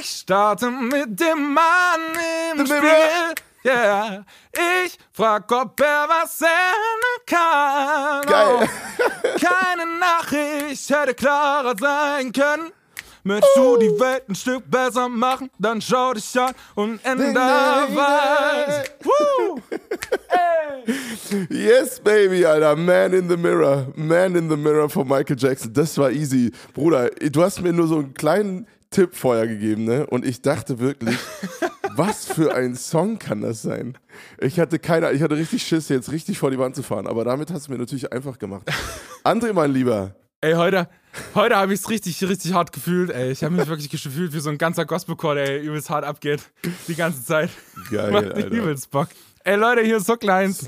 [0.00, 2.00] Ich starte mit dem Mann
[2.52, 3.34] im Spiel.
[3.62, 4.24] Yeah.
[4.84, 8.22] Ich frag, ob er was ändern kann.
[8.22, 8.46] Geil.
[8.62, 12.72] Oh, keine Nachricht hätte klarer sein können.
[13.24, 18.84] Möchtest du die Welt ein Stück besser machen, dann schau dich an und änder was.
[21.50, 22.74] Yes, baby, Alter.
[22.74, 23.92] Man in the Mirror.
[23.94, 25.72] Man in the Mirror von Michael Jackson.
[25.72, 26.50] Das war easy.
[26.74, 30.04] Bruder, du hast mir nur so einen kleinen Tipp vorher gegeben, ne?
[30.06, 31.16] Und ich dachte wirklich,
[31.96, 33.96] was für ein Song kann das sein?
[34.40, 37.06] Ich hatte keine, ich hatte richtig Schiss, jetzt richtig vor die Wand zu fahren.
[37.06, 38.66] Aber damit hast du mir natürlich einfach gemacht.
[39.24, 40.16] André, mein Lieber.
[40.40, 40.88] Ey, heute,
[41.36, 43.30] heute habe ich es richtig, richtig hart gefühlt, ey.
[43.30, 46.42] Ich habe mich wirklich gefühlt wie so ein ganzer Gospelchor, der ey, übelst hart abgeht.
[46.88, 47.50] Die ganze Zeit.
[47.90, 48.48] Geil, Macht Alter.
[48.48, 49.08] übelst Bock.
[49.44, 50.66] Ey, Leute, hier ist so kleins.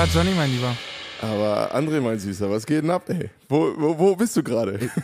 [0.00, 0.74] Aloha, Johnny, mein Lieber.
[1.20, 3.28] Aber André, mein Süßer, was geht denn ab, ey?
[3.50, 4.78] Wo, wo, wo bist du gerade?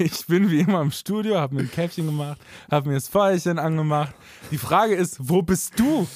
[0.00, 2.38] Ich bin wie immer im Studio, habe mir ein Käffchen gemacht,
[2.70, 4.12] habe mir das Feuerchen angemacht.
[4.50, 6.06] Die Frage ist, wo bist du?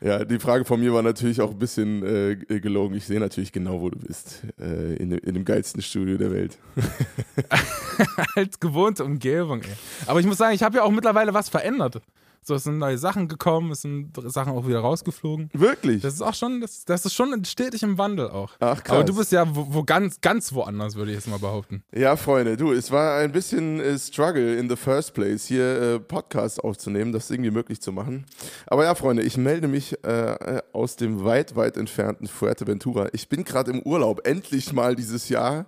[0.00, 2.94] Ja, die Frage von mir war natürlich auch ein bisschen äh, gelogen.
[2.96, 4.42] Ich sehe natürlich genau, wo du bist.
[4.60, 6.56] Äh, in, dem- in dem geilsten Studio der Welt.
[8.36, 9.68] Als gewohnte Umgebung, ey.
[10.06, 12.00] Aber ich muss sagen, ich habe ja auch mittlerweile was verändert.
[12.42, 15.50] So, es sind neue Sachen gekommen, es sind Sachen auch wieder rausgeflogen.
[15.52, 16.02] Wirklich?
[16.02, 18.52] Das ist auch schon, das, das ist schon stetig im Wandel auch.
[18.60, 18.96] Ach, krass.
[18.96, 21.82] Aber du bist ja wo, wo ganz, ganz woanders, würde ich jetzt mal behaupten.
[21.94, 26.00] Ja, Freunde, du, es war ein bisschen äh, Struggle in the first place, hier äh,
[26.00, 28.24] Podcasts aufzunehmen, das irgendwie möglich zu machen.
[28.66, 33.08] Aber ja, Freunde, ich melde mich äh, äh, aus dem weit, weit entfernten Fuerteventura.
[33.12, 35.66] Ich bin gerade im Urlaub, endlich mal dieses Jahr.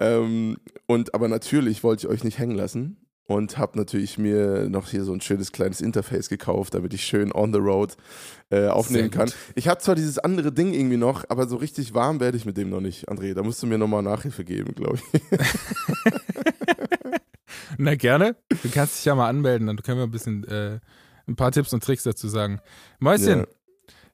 [0.00, 2.96] Ähm, und aber natürlich wollte ich euch nicht hängen lassen.
[3.30, 7.30] Und habe natürlich mir noch hier so ein schönes kleines Interface gekauft, damit ich schön
[7.30, 7.94] on the road
[8.48, 9.30] äh, aufnehmen kann.
[9.54, 12.56] Ich habe zwar dieses andere Ding irgendwie noch, aber so richtig warm werde ich mit
[12.56, 13.34] dem noch nicht, André.
[13.34, 15.20] Da musst du mir nochmal Nachhilfe geben, glaube ich.
[17.76, 18.34] Na gerne.
[18.62, 20.80] Du kannst dich ja mal anmelden, dann können wir ein bisschen äh,
[21.26, 22.60] ein paar Tipps und Tricks dazu sagen.
[22.98, 23.46] Mäuschen, Ja.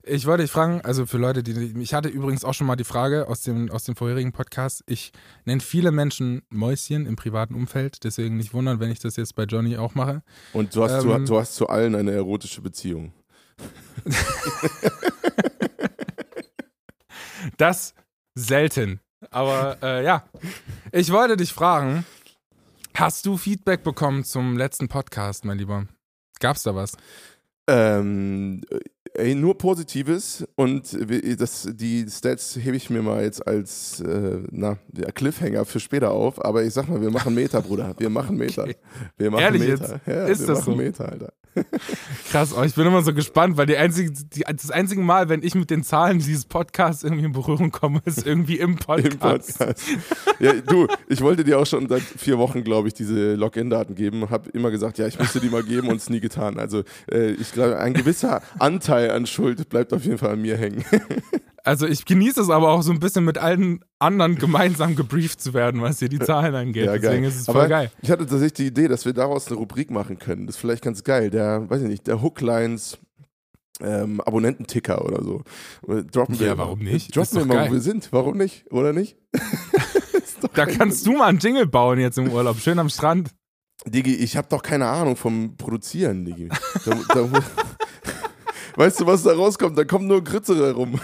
[0.06, 2.84] Ich wollte dich fragen, also für Leute, die ich hatte übrigens auch schon mal die
[2.84, 4.82] Frage aus dem, aus dem vorherigen Podcast.
[4.86, 5.12] Ich
[5.44, 9.44] nenne viele Menschen Mäuschen im privaten Umfeld, deswegen nicht wundern, wenn ich das jetzt bei
[9.44, 10.22] Johnny auch mache.
[10.52, 13.12] Und du hast, Ähm, zu, du hast zu allen eine erotische Beziehung.
[17.56, 17.94] Das
[18.34, 19.00] selten.
[19.30, 20.24] Aber äh, ja,
[20.92, 22.04] ich wollte dich fragen,
[22.94, 25.86] hast du Feedback bekommen zum letzten Podcast, mein Lieber?
[26.40, 26.96] Gab's da was?
[27.66, 28.62] Ähm,
[29.14, 30.96] ey, nur Positives und
[31.40, 34.76] das, die Stats hebe ich mir mal jetzt als äh, na,
[35.14, 36.44] Cliffhanger für später auf.
[36.44, 37.94] Aber ich sag mal, wir machen Meter, Bruder.
[37.98, 38.64] Wir machen Meter.
[38.64, 38.76] Okay.
[39.16, 39.92] Wir machen Ehrlich Meter.
[39.94, 40.06] jetzt?
[40.06, 40.76] Ja, Ist wir das machen so?
[40.76, 41.32] Meter, Alter.
[42.30, 45.42] Krass, oh, ich bin immer so gespannt, weil die einzige, die, das einzige Mal, wenn
[45.42, 49.12] ich mit den Zahlen dieses Podcasts irgendwie in Berührung komme, ist irgendwie im Podcast.
[49.12, 49.84] Im Podcast.
[50.40, 54.30] Ja, du, ich wollte dir auch schon seit vier Wochen, glaube ich, diese Login-Daten geben.
[54.30, 56.58] Habe immer gesagt, ja, ich müsste die mal geben und es nie getan.
[56.58, 60.56] Also äh, ich glaube, ein gewisser Anteil an Schuld bleibt auf jeden Fall an mir
[60.56, 60.84] hängen.
[61.64, 65.54] Also ich genieße es aber auch so ein bisschen mit allen anderen gemeinsam gebrieft zu
[65.54, 66.88] werden, was hier die Zahlen angeht.
[66.88, 67.90] Deswegen ist es voll Aber geil.
[68.02, 70.46] Ich hatte tatsächlich die Idee, dass wir daraus eine Rubrik machen können.
[70.46, 71.30] Das ist vielleicht ganz geil.
[71.30, 72.98] Der, weiß ich nicht, der Hooklines
[73.80, 75.42] ähm, Abonnententicker oder so.
[76.12, 76.48] Droppen wir.
[76.48, 77.16] Ja, warum nicht?
[77.16, 77.70] Droppen wir mal, geil.
[77.70, 78.12] wo wir sind.
[78.12, 78.70] Warum nicht?
[78.70, 79.16] Oder nicht?
[80.52, 83.30] Da kannst du mal einen Jingle bauen jetzt im Urlaub, schön am Strand.
[83.86, 86.48] Digi, ich habe doch keine Ahnung vom Produzieren, Digi.
[86.84, 87.28] Da, da,
[88.76, 89.76] weißt du, was da rauskommt?
[89.76, 91.00] Da kommt nur Grütze rum.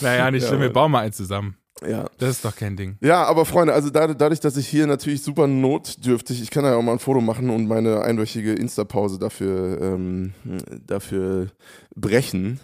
[0.00, 1.56] Naja, nicht Ja, schlimm, wir bauen mal eins zusammen.
[1.86, 2.06] Ja.
[2.18, 2.96] Das ist doch kein Ding.
[3.02, 6.76] Ja, aber Freunde, also da, dadurch, dass ich hier natürlich super notdürftig, ich kann ja
[6.76, 10.32] auch mal ein Foto machen und meine einwöchige Insta-Pause dafür, ähm,
[10.86, 11.48] dafür
[11.94, 12.60] brechen.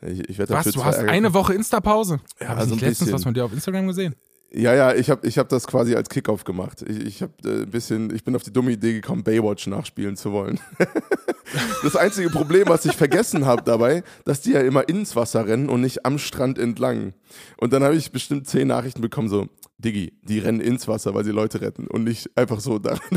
[0.00, 2.20] Ich, ich werde Was, dafür du zwar hast eine Woche Insta-Pause?
[2.40, 3.12] Ja, Hab ich also ein letztens bisschen.
[3.12, 4.14] was von dir auf Instagram gesehen?
[4.56, 6.84] Ja, ja, ich habe ich hab das quasi als Kickoff gemacht.
[6.86, 10.16] Ich, ich habe äh, ein bisschen, ich bin auf die dumme Idee gekommen, Baywatch nachspielen
[10.16, 10.60] zu wollen.
[11.82, 15.68] das einzige Problem, was ich vergessen habe dabei, dass die ja immer ins Wasser rennen
[15.68, 17.14] und nicht am Strand entlang.
[17.56, 19.48] Und dann habe ich bestimmt zehn Nachrichten bekommen, so,
[19.78, 22.96] Diggi, die rennen ins Wasser, weil sie Leute retten und nicht einfach so da.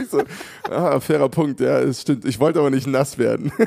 [0.00, 0.22] Ich so,
[0.70, 2.24] ah, fairer Punkt, ja, es stimmt.
[2.24, 3.50] Ich wollte aber nicht nass werden.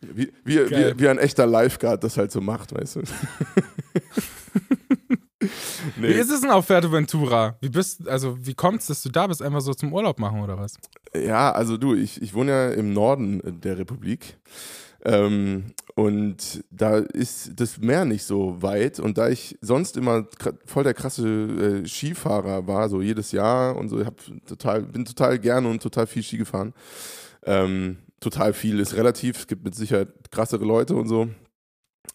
[0.00, 3.02] Wie, wie, wie, wie ein echter Lifeguard das halt so macht, weißt du.
[5.96, 7.56] Wie ist es denn auf Fuerteventura?
[7.60, 10.58] Wie bist, also wie kommt's, dass du da bist, einfach so zum Urlaub machen oder
[10.58, 10.74] was?
[11.14, 14.38] Ja, also du, ich, ich wohne ja im Norden der Republik.
[15.04, 18.98] Ähm, und da ist das Meer nicht so weit.
[18.98, 20.26] Und da ich sonst immer
[20.64, 21.26] voll der krasse
[21.84, 24.16] äh, Skifahrer war, so jedes Jahr und so, ich hab
[24.46, 26.74] total, bin total gerne und total viel Ski gefahren.
[27.44, 31.28] Ähm, total viel ist relativ, es gibt mit Sicherheit krassere Leute und so.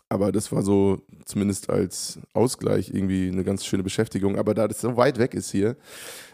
[0.09, 4.38] Aber das war so zumindest als Ausgleich irgendwie eine ganz schöne Beschäftigung.
[4.38, 5.77] Aber da das so weit weg ist hier,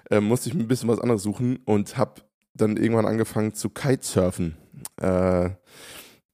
[0.09, 2.21] äh, musste ich ein bisschen was anderes suchen und habe
[2.53, 4.57] dann irgendwann angefangen zu Kitesurfen.
[4.99, 5.51] Äh,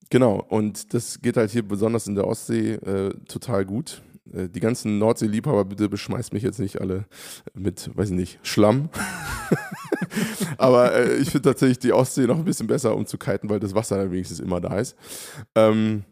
[0.09, 4.01] genau, und das geht halt hier besonders in der Ostsee äh, total gut.
[4.31, 7.05] Äh, die ganzen Nordsee-Liebhaber, bitte beschmeißt mich jetzt nicht alle
[7.53, 8.89] mit, weiß ich nicht, Schlamm.
[10.57, 13.59] Aber äh, ich finde tatsächlich die Ostsee noch ein bisschen besser, um zu kiten, weil
[13.59, 14.95] das Wasser dann wenigstens immer da ist.
[15.55, 16.03] Ähm,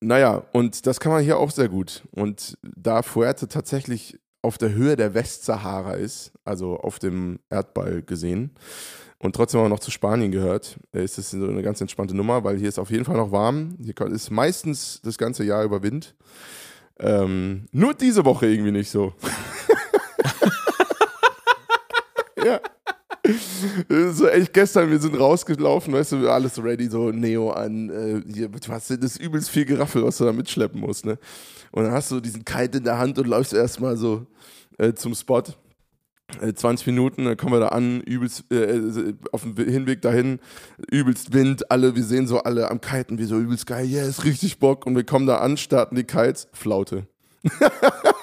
[0.00, 2.02] naja, und das kann man hier auch sehr gut.
[2.10, 8.52] Und da Fuerte tatsächlich auf der Höhe der Westsahara ist, also auf dem Erdball gesehen,
[9.18, 12.68] und trotzdem auch noch zu Spanien gehört, ist das eine ganz entspannte Nummer, weil hier
[12.68, 13.76] ist auf jeden Fall noch warm.
[13.82, 16.14] Hier ist meistens das ganze Jahr über Wind.
[16.98, 19.14] Ähm, nur diese Woche irgendwie nicht so.
[22.44, 22.60] ja.
[23.88, 28.48] So echt gestern, wir sind rausgelaufen, weißt du, alles ready, so Neo an, äh, hier,
[28.48, 31.18] du hast das übelst viel Geraffel, was du da mitschleppen musst, ne?
[31.72, 34.26] Und dann hast du diesen Kite in der Hand und läufst erstmal so
[34.78, 35.42] äh, zum Spot.
[36.40, 40.40] 20 äh, Minuten, dann kommen wir da an, übelst, äh, äh, auf dem Hinweg dahin,
[40.90, 44.58] übelst Wind, alle, wir sehen so alle am Kiten, wie so übelst geil, yes, richtig
[44.58, 44.86] Bock.
[44.86, 47.06] Und wir kommen da an, starten die Kites, Flaute.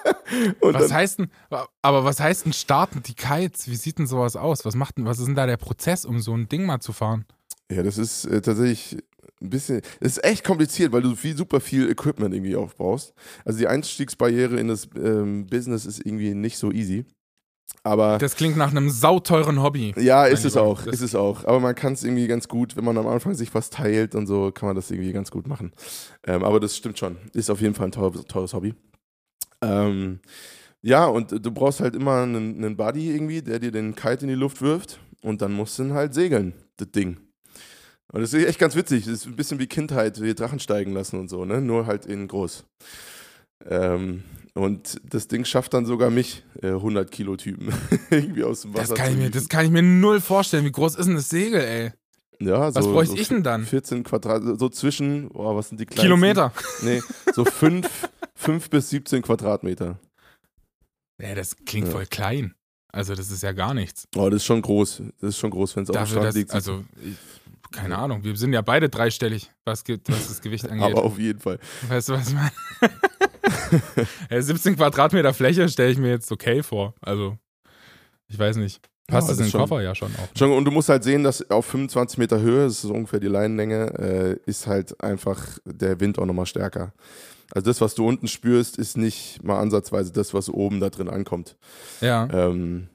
[0.62, 1.32] was heißt denn,
[1.82, 3.68] aber was heißt denn starten die Kites?
[3.68, 4.66] Wie sieht denn sowas aus?
[4.66, 6.94] Was macht denn, was ist denn da der Prozess, um so ein Ding mal zu
[6.94, 7.26] fahren?
[7.72, 8.98] Ja, das ist äh, tatsächlich
[9.42, 13.14] ein bisschen, das ist echt kompliziert, weil du viel, super viel Equipment irgendwie aufbaust.
[13.46, 17.06] Also die Einstiegsbarriere in das ähm, Business ist irgendwie nicht so easy.
[17.84, 19.94] Aber das klingt nach einem sauteuren Hobby.
[19.98, 21.44] Ja, ist es auch, ist es auch.
[21.44, 24.28] Aber man kann es irgendwie ganz gut, wenn man am Anfang sich was teilt und
[24.28, 25.74] so, kann man das irgendwie ganz gut machen.
[26.26, 27.18] Ähm, aber das stimmt schon.
[27.34, 28.74] Ist auf jeden Fall ein teures, teures Hobby.
[29.64, 30.20] Ähm,
[30.82, 34.28] ja, und du brauchst halt immer einen, einen Buddy irgendwie, der dir den Kite in
[34.28, 37.18] die Luft wirft und dann musst du ihn halt segeln, das Ding.
[38.12, 39.06] Und das ist echt ganz witzig.
[39.06, 41.62] Das ist ein bisschen wie Kindheit, wie Drachen steigen lassen und so, ne?
[41.62, 42.66] Nur halt in groß.
[43.66, 44.24] Ähm,
[44.54, 47.74] und das Ding schafft dann sogar mich, äh, 100 Kilo Typen,
[48.12, 50.66] irgendwie aus dem Wasser das kann, ich mir, das kann ich mir null vorstellen.
[50.66, 51.92] Wie groß ist denn das Segel, ey?
[52.40, 53.66] Ja, so, was bräuchte so ich denn dann?
[53.66, 56.04] 14 Quadrat, so zwischen, oh, was sind die kleinsten?
[56.04, 56.52] Kilometer.
[56.82, 57.02] Nee,
[57.34, 57.88] so 5,
[58.36, 60.00] 5 bis 17 Quadratmeter.
[61.22, 61.94] Ja, das klingt ja.
[61.94, 62.56] voll klein.
[62.92, 64.08] Also das ist ja gar nichts.
[64.16, 65.02] Oh, das ist schon groß.
[65.20, 66.54] Das ist schon groß, wenn es auf dem Strand liegt.
[66.54, 67.18] Also, ich,
[67.72, 68.24] keine Ahnung.
[68.24, 70.84] Wir sind ja beide dreistellig, was, was das Gewicht angeht.
[70.84, 71.60] Aber auf jeden Fall.
[71.88, 72.52] Weißt du, was ich meine?
[74.44, 76.94] 17 Quadratmeter Fläche stelle ich mir jetzt okay vor.
[77.02, 77.38] Also,
[78.28, 78.80] ich weiß nicht.
[79.08, 80.38] Passt ja, das in den schon, Koffer ja schon auch.
[80.38, 83.28] Schon, und du musst halt sehen, dass auf 25 Meter Höhe, das ist ungefähr die
[83.28, 86.94] Leinenlänge, äh, ist halt einfach der Wind auch nochmal stärker.
[87.54, 91.10] Also das, was du unten spürst, ist nicht mal ansatzweise das, was oben da drin
[91.10, 91.58] ankommt.
[92.02, 92.28] Ja.
[92.32, 92.88] Ähm,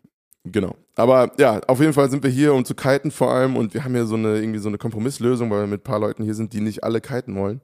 [0.45, 0.77] genau.
[0.97, 3.57] Aber ja, auf jeden Fall sind wir hier, um zu kiten vor allem.
[3.57, 6.01] Und wir haben hier so eine, irgendwie so eine Kompromisslösung, weil wir mit ein paar
[6.01, 7.61] Leuten hier sind, die nicht alle kiten wollen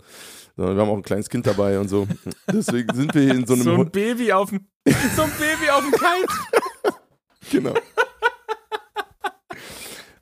[0.56, 2.06] sondern wir haben auch ein kleines Kind dabei und so.
[2.52, 3.62] Deswegen sind wir hier in so einem.
[3.62, 4.66] So ein Baby auf dem,
[5.16, 6.98] so ein Baby auf dem Kite.
[7.50, 7.74] genau.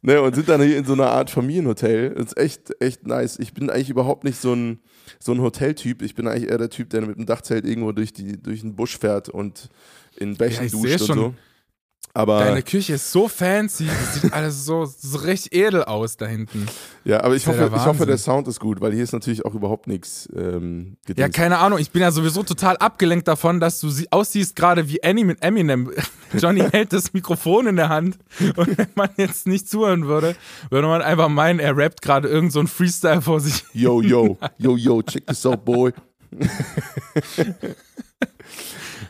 [0.05, 2.11] Ne, und sind dann hier in so einer Art Familienhotel.
[2.11, 3.39] Das ist echt, echt nice.
[3.39, 4.81] Ich bin eigentlich überhaupt nicht so ein,
[5.21, 6.03] so ein Hoteltyp.
[6.03, 8.75] Ich bin eigentlich eher der Typ, der mit dem Dachzelt irgendwo durch, die, durch den
[8.75, 9.71] Busch fährt und
[10.17, 11.35] in Bächen ja, duscht und so.
[12.15, 16.27] Aber Deine Küche ist so fancy, das sieht alles so, so richtig edel aus da
[16.27, 16.67] hinten.
[17.05, 19.55] Ja, aber ich hoffe, ich hoffe, der Sound ist gut, weil hier ist natürlich auch
[19.55, 23.89] überhaupt nichts ähm, Ja, keine Ahnung, ich bin ja sowieso total abgelenkt davon, dass du
[24.11, 25.91] aussiehst gerade wie Annie mit Eminem.
[26.39, 28.19] Johnny hält das Mikrofon in der Hand
[28.57, 30.37] und wenn man jetzt nicht zuhören würde,
[30.69, 33.65] würde man einfach meinen, er rappt gerade irgend so Freestyle vor sich.
[33.73, 35.93] Yo, yo, yo, yo, check this out, boy.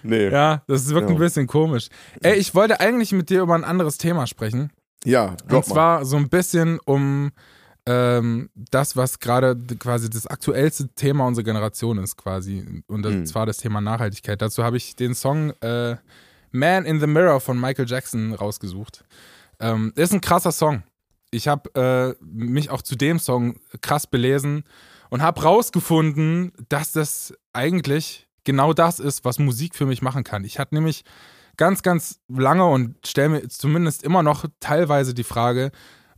[0.02, 0.28] Nee.
[0.28, 1.14] Ja, das wirkt ja.
[1.14, 1.88] ein bisschen komisch.
[2.22, 4.70] Ey, ich wollte eigentlich mit dir über ein anderes Thema sprechen.
[5.04, 6.04] Ja, Und zwar mal.
[6.04, 7.32] so ein bisschen um
[7.86, 12.82] ähm, das, was gerade quasi das aktuellste Thema unserer Generation ist, quasi.
[12.86, 13.26] Und das, mhm.
[13.26, 14.40] zwar das Thema Nachhaltigkeit.
[14.40, 15.96] Dazu habe ich den Song äh,
[16.52, 19.04] Man in the Mirror von Michael Jackson rausgesucht.
[19.58, 20.84] Ähm, ist ein krasser Song.
[21.30, 24.64] Ich habe äh, mich auch zu dem Song krass belesen
[25.10, 30.44] und habe rausgefunden, dass das eigentlich genau das ist, was Musik für mich machen kann.
[30.44, 31.04] Ich hatte nämlich
[31.56, 35.70] ganz, ganz lange und stelle mir zumindest immer noch teilweise die Frage,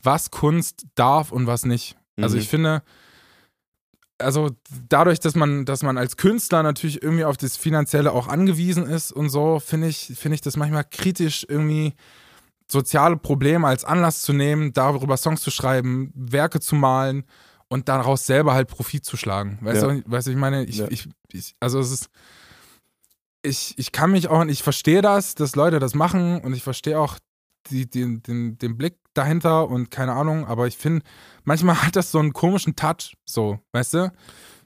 [0.02, 1.96] was Kunst darf und was nicht.
[2.16, 2.42] Also mhm.
[2.42, 2.82] ich finde,
[4.18, 4.50] also
[4.88, 9.12] dadurch, dass man, dass man als Künstler natürlich irgendwie auf das Finanzielle auch angewiesen ist
[9.12, 11.94] und so, finde ich, finde ich das manchmal kritisch, irgendwie
[12.70, 17.24] soziale Probleme als Anlass zu nehmen, darüber Songs zu schreiben, Werke zu malen
[17.74, 19.58] und daraus selber halt Profit zu schlagen.
[19.60, 19.88] Weißt Ja.
[19.88, 20.86] du, weißt ich meine, ich, Ja.
[20.90, 22.08] ich, ich, also es ist,
[23.42, 27.00] ich, ich kann mich auch, ich verstehe das, dass Leute das machen und ich verstehe
[27.00, 27.18] auch
[27.70, 31.04] die, den, den, den Blick dahinter und keine Ahnung, aber ich finde,
[31.42, 34.12] manchmal hat das so einen komischen Touch, so, weißt du?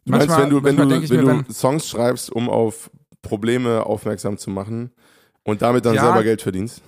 [0.05, 2.91] Du meinst, wenn du, wenn manchmal du, wenn mir, du Songs schreibst, um auf
[3.23, 4.93] Probleme aufmerksam zu machen
[5.45, 6.03] und damit dann Ja.
[6.03, 6.83] selber Geld verdienst?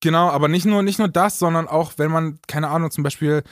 [0.00, 3.42] Genau, aber nicht nur, nicht nur das, sondern auch, wenn man, keine Ahnung, zum Beispiel,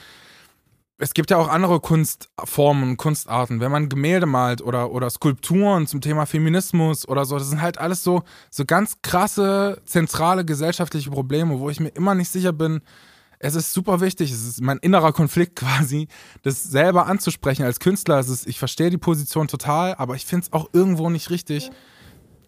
[1.01, 5.87] es gibt ja auch andere Kunstformen und Kunstarten, wenn man Gemälde malt oder, oder Skulpturen
[5.87, 11.09] zum Thema Feminismus oder so, das sind halt alles so, so ganz krasse, zentrale gesellschaftliche
[11.09, 12.81] Probleme, wo ich mir immer nicht sicher bin,
[13.39, 16.09] es ist super wichtig, es ist mein innerer Konflikt quasi,
[16.43, 18.19] das selber anzusprechen als Künstler.
[18.19, 21.71] Es ist, ich verstehe die Position total, aber ich finde es auch irgendwo nicht richtig,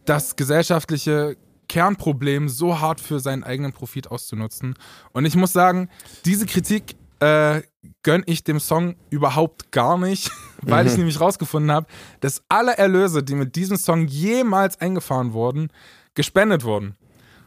[0.03, 1.37] das gesellschaftliche
[1.69, 4.75] Kernproblem so hart für seinen eigenen Profit auszunutzen.
[5.13, 5.87] Und ich muss sagen,
[6.25, 7.61] diese Kritik äh,
[8.03, 10.31] gönne ich dem Song überhaupt gar nicht,
[10.61, 11.87] weil ich nämlich rausgefunden habe,
[12.19, 15.69] dass alle Erlöse, die mit diesem Song jemals eingefahren wurden,
[16.13, 16.95] gespendet wurden.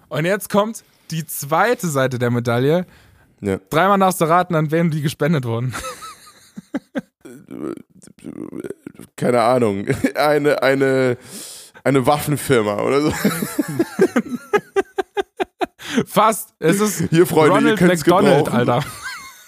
[0.08, 2.87] Und jetzt kommt die zweite Seite der Medaille.
[3.40, 3.58] Ja.
[3.68, 5.75] Dreimal darfst du raten, an wem die gespendet wurden.
[9.16, 9.87] Keine Ahnung.
[10.14, 11.16] Eine, eine,
[11.82, 13.12] eine Waffenfirma oder so.
[16.06, 16.54] Fast.
[16.58, 18.49] Es ist Hier, Freunde, Ronald McDonald.
[18.49, 18.84] Alter.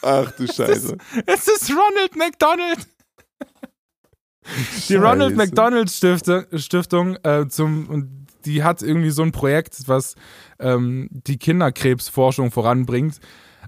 [0.02, 0.96] Ach du Scheiße.
[1.26, 2.86] Es ist Ronald McDonald.
[4.88, 5.36] Die Ronald Scheiße.
[5.36, 10.14] McDonald Stiftung, Stiftung äh, zum und die hat irgendwie so ein Projekt, was
[10.60, 13.18] ähm, die Kinderkrebsforschung voranbringt.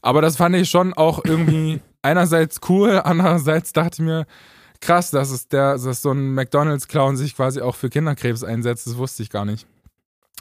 [0.03, 4.27] Aber das fand ich schon auch irgendwie einerseits cool, andererseits dachte ich mir,
[4.81, 8.97] krass, dass es der, dass so ein McDonalds-Clown sich quasi auch für Kinderkrebs einsetzt, das
[8.97, 9.67] wusste ich gar nicht.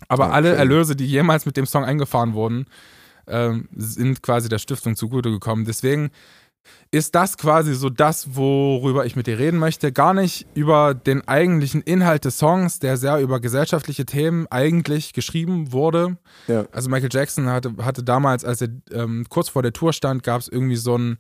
[0.08, 0.34] Aber Okay.
[0.36, 2.68] alle Erlöse, die jemals mit dem Song eingefahren wurden,
[3.28, 5.66] ähm, sind quasi der Stiftung zugute gekommen.
[5.66, 6.12] Deswegen
[6.92, 9.92] ist das quasi so das, worüber ich mit dir reden möchte.
[9.92, 15.72] Gar nicht über den eigentlichen Inhalt des Songs, der sehr über gesellschaftliche Themen eigentlich geschrieben
[15.72, 16.18] wurde.
[16.48, 16.66] Ja.
[16.72, 20.42] Also Michael Jackson hatte, hatte damals, als er ähm, kurz vor der Tour stand, gab
[20.42, 21.18] es irgendwie so einen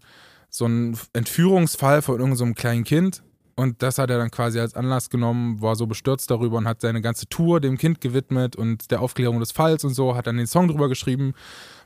[0.49, 3.21] so einen Entführungsfall von irgendeinem so einem kleinen Kind.
[3.55, 6.79] Und das hat er dann quasi als Anlass genommen, war so bestürzt darüber und hat
[6.79, 10.37] seine ganze Tour dem Kind gewidmet und der Aufklärung des Falls und so, hat dann
[10.37, 11.33] den Song drüber geschrieben.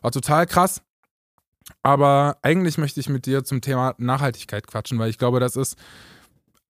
[0.02, 0.82] War total krass.
[1.84, 5.78] Aber eigentlich möchte ich mit dir zum Thema Nachhaltigkeit quatschen, weil ich glaube, das ist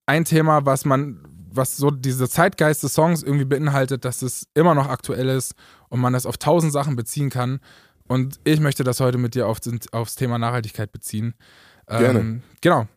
[0.06, 4.76] ein Thema, was man, was so diese Zeitgeist des Songs irgendwie beinhaltet, dass es immer
[4.76, 5.56] noch aktuell ist
[5.90, 7.60] und man das auf tausend Sachen beziehen kann.
[8.08, 9.60] Und ich möchte das heute mit dir auf,
[9.92, 11.34] aufs Thema Nachhaltigkeit beziehen.
[11.88, 12.20] Gerne.
[12.20, 12.88] Ähm, genau.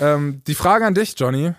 [0.00, 1.54] Ähm, die Frage an dich, Johnny.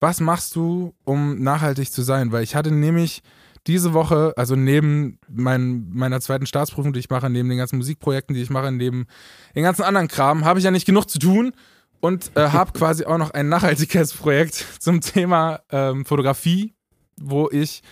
[0.00, 2.32] Was machst du, um nachhaltig zu sein?
[2.32, 3.22] Weil ich hatte nämlich
[3.66, 8.34] diese Woche, also neben mein, meiner zweiten Staatsprüfung, die ich mache, neben den ganzen Musikprojekten,
[8.34, 9.06] die ich mache, neben
[9.54, 11.52] den ganzen anderen Kram, habe ich ja nicht genug zu tun
[12.00, 16.74] und äh, habe quasi auch noch ein Nachhaltigkeitsprojekt zum Thema ähm, Fotografie,
[17.18, 17.82] wo ich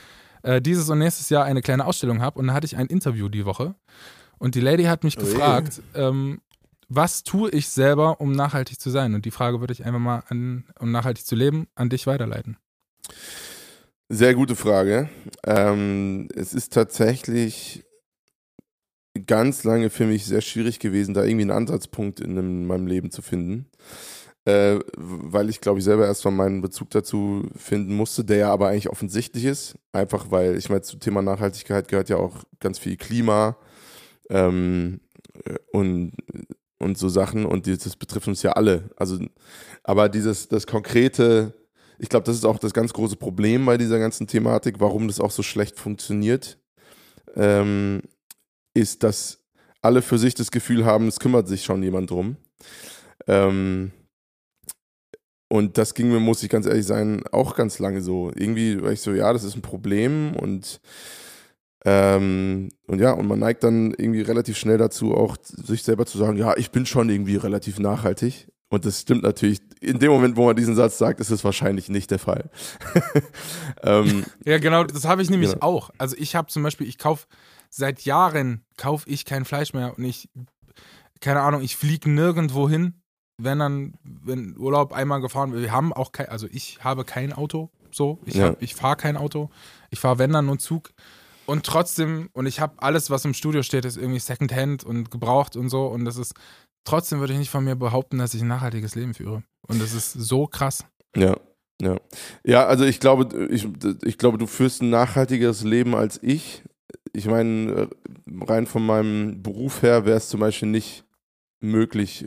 [0.42, 2.38] äh, dieses und nächstes Jahr eine kleine Ausstellung habe.
[2.38, 3.74] Und da hatte ich ein Interview die Woche.
[4.38, 5.24] Und die Lady hat mich Ui.
[5.24, 6.40] gefragt, ähm,
[6.88, 9.14] was tue ich selber, um nachhaltig zu sein?
[9.14, 12.58] Und die Frage würde ich einfach mal an, um nachhaltig zu leben, an dich weiterleiten.
[14.08, 15.08] Sehr gute Frage.
[15.46, 17.84] Ähm, es ist tatsächlich
[19.26, 23.10] ganz lange für mich sehr schwierig gewesen, da irgendwie einen Ansatzpunkt in, einem- meinem Leben
[23.10, 23.66] zu finden.
[24.44, 28.68] Äh, weil ich, glaube ich, selber erstmal meinen Bezug dazu finden musste, der ja aber
[28.68, 29.76] eigentlich offensichtlich ist.
[29.92, 33.56] Einfach weil, ich meine, zum Thema Nachhaltigkeit gehört ja auch ganz viel Klima
[34.30, 35.00] ähm,
[35.44, 36.12] äh, und,
[36.78, 38.90] und so Sachen und das betrifft uns ja alle.
[38.96, 39.18] Also,
[39.84, 41.54] aber dieses, das konkrete,
[42.02, 45.20] ich glaube, das ist auch das ganz große Problem bei dieser ganzen Thematik, warum das
[45.20, 46.58] auch so schlecht funktioniert,
[47.36, 48.02] ähm,
[48.74, 49.44] ist, dass
[49.82, 52.36] alle für sich das Gefühl haben, es kümmert sich schon jemand drum.
[53.28, 53.92] Ähm,
[55.48, 58.32] und das ging mir, muss ich ganz ehrlich sein, auch ganz lange so.
[58.34, 60.80] Irgendwie war ich so, ja, das ist ein Problem und
[61.84, 66.18] ähm, und ja, und man neigt dann irgendwie relativ schnell dazu, auch sich selber zu
[66.18, 68.48] sagen, ja, ich bin schon irgendwie relativ nachhaltig.
[68.72, 71.90] Und das stimmt natürlich, in dem Moment, wo man diesen Satz sagt, ist es wahrscheinlich
[71.90, 72.48] nicht der Fall.
[73.82, 75.66] ähm, Ja, genau, das habe ich nämlich Genau.
[75.66, 75.90] auch.
[75.98, 77.26] Also ich habe zum Beispiel, ich kaufe
[77.70, 80.28] seit Jahren kaufe ich kein Fleisch mehr und ich,
[81.20, 82.94] keine Ahnung, ich fliege nirgendwo hin,
[83.38, 85.62] wenn dann, wenn Urlaub einmal gefahren wird.
[85.62, 88.46] Wir haben auch kein, also ich habe kein Auto, so, ich, Ja.
[88.48, 89.50] hab- ich fahre kein Auto,
[89.90, 90.90] ich fahre wenn dann nur Zug.
[91.44, 95.56] Und trotzdem, und ich habe alles, was im Studio steht, ist irgendwie Secondhand und gebraucht
[95.56, 95.86] und so.
[95.88, 96.34] Und das ist,
[96.84, 99.42] trotzdem würde ich nicht von mir behaupten, dass ich ein nachhaltiges Leben führe.
[99.66, 100.84] Und das ist so krass.
[101.16, 101.36] Ja,
[101.80, 101.96] ja.
[102.44, 103.66] Ja, also ich glaube, ich,
[104.04, 106.62] ich glaube, du führst ein nachhaltigeres Leben als ich.
[107.12, 107.88] Ich meine,
[108.40, 111.04] rein von meinem Beruf her wäre es zum Beispiel nicht
[111.60, 112.26] möglich,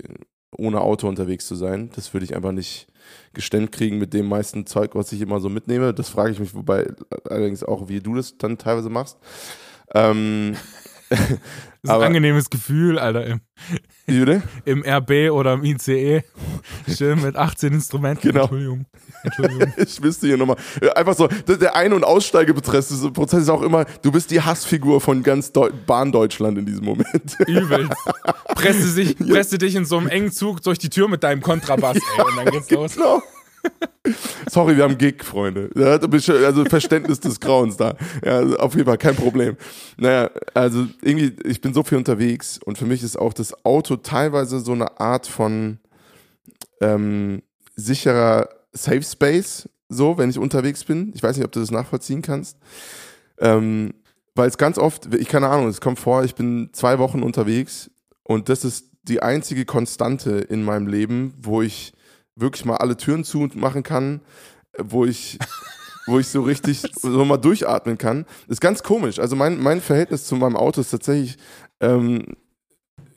[0.58, 1.90] ohne Auto unterwegs zu sein.
[1.96, 2.88] Das würde ich einfach nicht
[3.34, 5.94] gestemmt kriegen mit dem meisten Zeug, was ich immer so mitnehme.
[5.94, 6.88] Das frage ich mich, wobei
[7.30, 9.18] allerdings auch, wie du das dann teilweise machst.
[9.94, 10.56] Ähm,
[11.10, 11.20] das
[11.84, 13.26] ist ein angenehmes Gefühl, Alter.
[13.26, 13.42] Im,
[14.08, 14.44] bitte?
[14.66, 16.24] Im RB oder im ICE.
[16.88, 18.32] Schön mit 18 Instrumenten.
[18.32, 18.44] Genau.
[18.44, 18.86] Entschuldigung.
[19.24, 19.74] Entschuldigung.
[19.78, 20.58] ich wüsste hier nochmal.
[20.96, 25.52] Einfach so, der Ein- und Aussteigeprozess ist auch immer, du bist die Hassfigur von ganz
[25.52, 27.38] Deu Bahndeutschland in diesem Moment.
[27.48, 27.94] Übelst.
[28.56, 31.98] Presste, sich, presste dich in so einem engen Zug durch die Tür mit deinem Kontrabass,
[31.98, 33.22] ey, und dann geht's los.
[34.50, 35.70] Sorry, wir haben Gig, Freunde.
[35.76, 37.96] Also Verständnis des Grauens da.
[38.24, 39.58] Ja, auf jeden Fall kein Problem.
[39.98, 43.96] Naja, also irgendwie, ich bin so viel unterwegs und für mich ist auch das Auto
[43.96, 45.80] teilweise so eine Art von
[46.82, 47.42] ähm,
[47.76, 51.12] sicherer Safe Space, so, wenn ich unterwegs bin.
[51.16, 52.58] Ich weiß nicht, ob du das nachvollziehen kannst.
[53.40, 53.94] Ähm,
[54.36, 57.90] weil es ganz oft, ich keine Ahnung, es kommt vor, ich bin zwei Wochen unterwegs
[58.24, 61.94] und das ist die einzige Konstante in meinem Leben, wo ich
[62.36, 64.22] wirklich mal alle Türen zumachen kann,
[64.78, 65.40] wo ich,
[66.06, 68.26] wo ich so richtig so mal durchatmen kann.
[68.48, 69.20] Das ist ganz komisch.
[69.20, 71.38] Also mein, mein Verhältnis zu meinem Auto ist tatsächlich
[71.80, 72.36] ähm,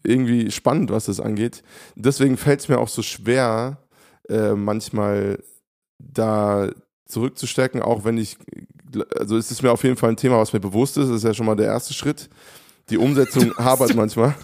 [0.04, 1.62] irgendwie spannend, was das angeht.
[1.96, 3.78] Deswegen fällt es mir auch so schwer,
[4.28, 5.42] äh, manchmal
[5.98, 6.70] da
[7.06, 8.36] zurückzustecken, auch wenn ich,
[9.18, 11.24] also es ist mir auf jeden Fall ein Thema, was mir bewusst ist, das ist
[11.24, 12.28] ja schon mal der erste Schritt.
[12.90, 14.34] Die Umsetzung hapert manchmal.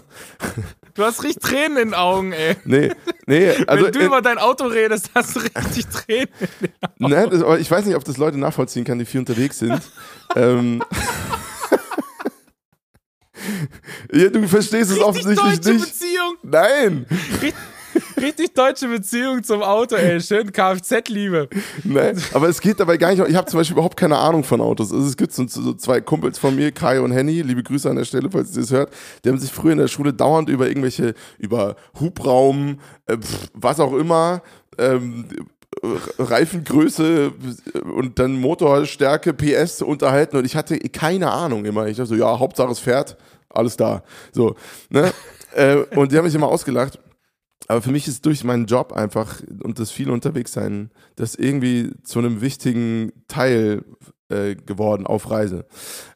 [0.95, 2.55] Du hast richtig Tränen in den Augen, ey.
[2.63, 2.89] Nee,
[3.25, 3.49] nee.
[3.67, 7.09] Also Wenn du über dein Auto redest, hast du richtig Tränen in den Augen.
[7.13, 9.81] Ne, das, aber ich weiß nicht, ob das Leute nachvollziehen kann, die viel unterwegs sind.
[10.37, 10.81] ähm,
[14.13, 15.85] ja, du verstehst es richtig offensichtlich deutsche nicht.
[15.85, 16.35] Beziehung.
[16.43, 17.05] Nein.
[17.41, 17.53] Richtig,
[18.17, 20.19] richtig deutsche Beziehung zum Auto, ey.
[20.21, 21.49] Schön Kfz-Liebe.
[21.83, 23.27] Nein, aber es geht dabei gar nicht.
[23.27, 24.91] Ich habe zum Beispiel überhaupt keine Ahnung von Autos.
[24.91, 27.41] Also es gibt so, so zwei Kumpels von mir, Kai und Henny.
[27.41, 28.93] Liebe Grüße an der Stelle, falls ihr das hört.
[29.23, 33.79] Die haben sich früher in der Schule dauernd über irgendwelche, über Hubraum, äh, pff, was
[33.79, 34.41] auch immer,
[34.77, 35.25] ähm,
[36.19, 37.33] Reifengröße
[37.95, 41.87] und dann Motorstärke, PS unterhalten und ich hatte keine Ahnung immer.
[41.87, 43.17] Ich dachte so, ja, Hauptsache es fährt,
[43.49, 44.03] alles da.
[44.31, 44.55] So,
[44.89, 45.11] ne?
[45.53, 46.99] äh, und die haben mich immer ausgelacht.
[47.67, 51.91] Aber für mich ist durch meinen Job einfach und das viele unterwegs sein, das irgendwie
[52.03, 53.83] zu einem wichtigen Teil
[54.29, 55.65] äh, geworden auf Reise.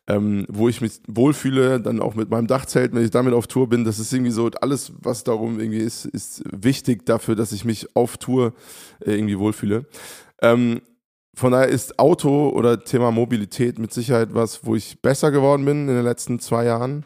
[0.08, 3.70] Ähm, wo ich mich wohlfühle, dann auch mit meinem Dachzelt, wenn ich damit auf Tour
[3.70, 7.66] bin, das ist irgendwie so, alles, was darum irgendwie ist, ist wichtig dafür, dass ich
[7.66, 8.54] mich auf Tour
[9.06, 9.86] äh, irgendwie wohlfühle.
[10.42, 10.82] Ähm,
[11.36, 15.88] von daher ist Auto oder Thema Mobilität mit Sicherheit was, wo ich besser geworden bin
[15.88, 17.06] in den letzten zwei Jahren,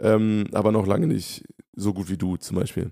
[0.00, 1.44] ähm, aber noch lange nicht
[1.80, 2.90] so gut wie du zum Beispiel.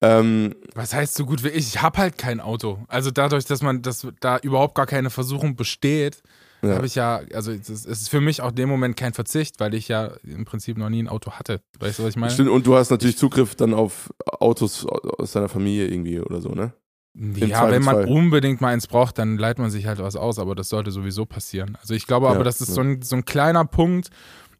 [0.00, 1.68] Ähm, Was heißt so gut wie ich?
[1.74, 2.78] Ich habe halt kein Auto.
[2.88, 6.22] Also dadurch, dass man, dass da überhaupt gar keine Versuchung besteht,
[6.62, 6.74] Ja.
[6.76, 9.74] habe ich ja, also es ist, für mich auch in dem Moment kein Verzicht, weil
[9.74, 11.60] ich ja im Prinzip noch nie ein Auto hatte.
[11.78, 12.32] Weißt du, was ich meine?
[12.32, 16.50] stimmt, und du hast natürlich Zugriff dann auf Autos aus deiner Familie irgendwie oder so,
[16.50, 16.72] ne?
[17.14, 20.54] Ja, wenn man unbedingt mal eins braucht, dann leiht man sich halt was aus, aber
[20.54, 21.76] das sollte sowieso passieren.
[21.80, 22.74] Also ich glaube aber, Ja, das ist ja.
[22.74, 24.10] so, ein, so ein kleiner Punkt.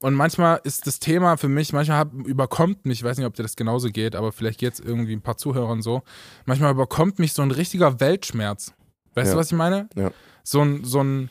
[0.02, 3.34] Und manchmal ist das Thema für mich, manchmal hab, überkommt mich, ich weiß nicht, ob
[3.34, 6.02] dir das genauso geht, aber vielleicht geht es irgendwie ein paar Zuhörern so,
[6.46, 8.72] manchmal überkommt mich so ein richtiger Weltschmerz.
[9.14, 9.34] Weißt Ja.
[9.34, 9.88] du, was ich meine?
[9.96, 10.10] Ja.
[10.42, 11.28] So ein, so ein,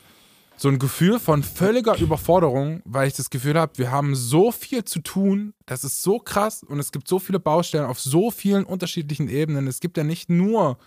[0.55, 4.83] so ein Gefühl von völliger Überforderung, weil ich das Gefühl habe, wir haben so viel
[4.83, 8.65] zu tun, das ist so krass und es gibt so viele Baustellen auf so vielen
[8.65, 9.65] unterschiedlichen Ebenen.
[9.67, 10.77] Es gibt ja nicht nur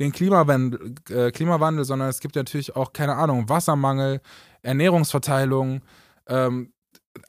[0.00, 4.20] den Klimawandel, äh, Klimawandel sondern es gibt ja natürlich auch, keine Ahnung, Wassermangel,
[4.62, 5.80] Ernährungsverteilung,
[6.26, 6.72] ähm,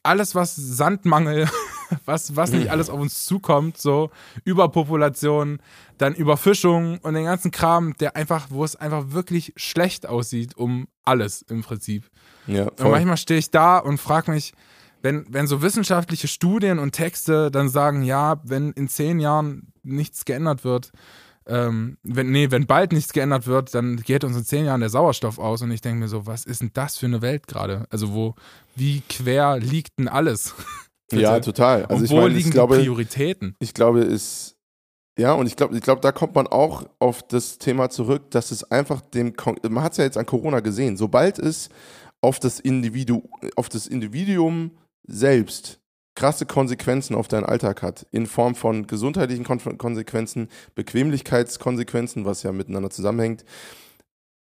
[0.04, 1.48] alles, was Sandmangel,
[2.06, 4.10] was, was nicht alles auf uns zukommt, so
[4.46, 5.60] Überpopulation,
[5.98, 10.88] dann Überfischung und den ganzen Kram, der einfach, wo es einfach wirklich schlecht aussieht, um
[11.04, 12.10] alles im Prinzip.
[12.48, 14.54] Ja, Und manchmal stehe ich da und frage mich,
[15.02, 20.24] wenn, wenn so wissenschaftliche Studien und Texte dann sagen, ja, wenn in zehn Jahren nichts
[20.24, 20.92] geändert wird,
[21.46, 24.90] ähm, wenn, nee, wenn bald nichts geändert wird, dann geht uns in zehn Jahren der
[24.90, 27.86] Sauerstoff aus und ich denke mir so, was ist denn das für eine Welt gerade?
[27.90, 28.36] Also wo,
[28.76, 30.56] wie quer liegt denn alles?
[31.12, 31.46] ja, Bitte.
[31.46, 31.86] total.
[31.86, 33.56] Also und ich wo meine, liegen ich glaube, die Prioritäten?
[33.60, 34.56] ich glaube, es
[35.18, 38.50] ja, und ich glaube, ich glaube, da kommt man auch auf das Thema zurück, dass
[38.50, 39.34] es einfach dem,
[39.70, 41.70] man hat es ja jetzt an Corona gesehen, sobald es
[42.22, 43.22] auf das, Individu,
[43.56, 44.72] auf das Individuum
[45.06, 45.80] selbst
[46.16, 52.52] krasse Konsequenzen auf deinen Alltag hat, in Form von gesundheitlichen Kon Konsequenzen, Bequemlichkeitskonsequenzen, was ja
[52.52, 53.44] miteinander zusammenhängt,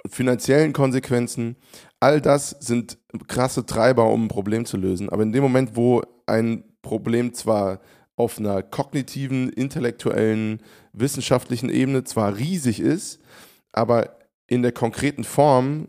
[0.09, 1.55] finanziellen Konsequenzen,
[1.99, 2.97] all das sind
[3.27, 5.09] krasse Treiber, um ein Problem zu lösen.
[5.09, 7.79] Aber in dem Moment, wo ein Problem zwar
[8.15, 10.61] auf einer kognitiven, intellektuellen,
[10.93, 13.19] wissenschaftlichen Ebene zwar riesig ist,
[13.71, 15.87] aber in der konkreten Form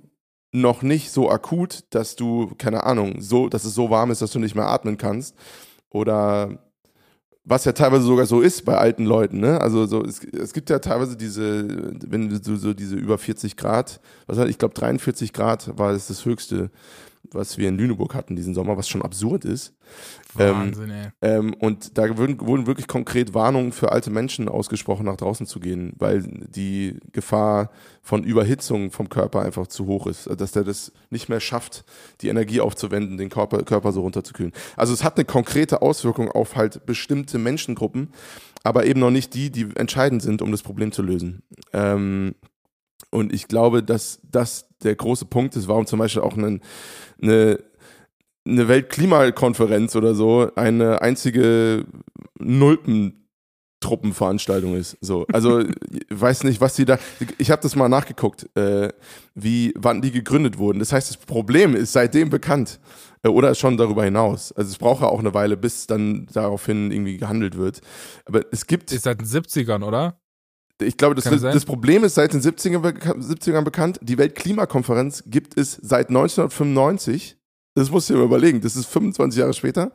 [0.53, 4.33] noch nicht so akut, dass du, keine Ahnung, so, dass es so warm ist, dass
[4.33, 5.35] du nicht mehr atmen kannst.
[5.91, 6.59] Oder
[7.45, 9.61] was ja teilweise sogar so ist bei alten Leuten, ne?
[9.61, 14.01] Also so, es, es gibt ja teilweise diese, wenn du so diese über 40 Grad,
[14.27, 16.71] was halt, ich glaube 43 Grad war es das höchste
[17.31, 19.75] was wir in Lüneburg hatten diesen Sommer, was schon absurd ist.
[20.35, 21.37] Wahnsinn, ähm, ey.
[21.39, 25.61] Ähm, und da wurden, wurden, wirklich konkret Warnungen für alte Menschen ausgesprochen, nach draußen zu
[25.61, 27.71] gehen, weil die Gefahr
[28.03, 31.85] von Überhitzung vom Körper einfach zu hoch ist, dass der das nicht mehr schafft,
[32.21, 34.53] die Energie aufzuwenden, den Körper, Körper so runterzukühlen.
[34.77, 38.11] Also es hat eine konkrete Auswirkung auf halt bestimmte Menschengruppen,
[38.65, 41.43] aber eben noch nicht die, die entscheidend sind, um das Problem zu lösen.
[41.73, 42.35] Ähm,
[43.11, 46.61] und ich glaube, dass das der große Punkt ist, warum zum Beispiel auch eine,
[47.21, 47.59] eine,
[48.47, 51.87] eine Weltklimakonferenz oder so eine einzige
[52.38, 53.23] Nulpen
[53.83, 54.97] Truppenveranstaltung ist.
[55.03, 55.68] So, also ich
[56.09, 56.99] weiß nicht, was die da.
[57.37, 58.88] Ich habe das mal nachgeguckt, äh,
[59.35, 60.79] wie wann die gegründet wurden.
[60.79, 62.81] Das heißt, das Problem ist seitdem bekannt
[63.23, 64.53] äh, oder schon darüber hinaus.
[64.53, 67.81] Also es braucht ja auch eine Weile, bis dann daraufhin irgendwie gehandelt wird.
[68.25, 68.92] Aber es gibt.
[68.92, 70.22] Ist seit den 70ern, oder?
[70.83, 73.99] Ich glaube, das, das Problem ist seit den 70ern, 70ern bekannt.
[74.03, 77.37] Die Weltklimakonferenz gibt es seit 1995.
[77.75, 78.61] Das musst du dir überlegen.
[78.61, 79.92] Das ist 25 Jahre später.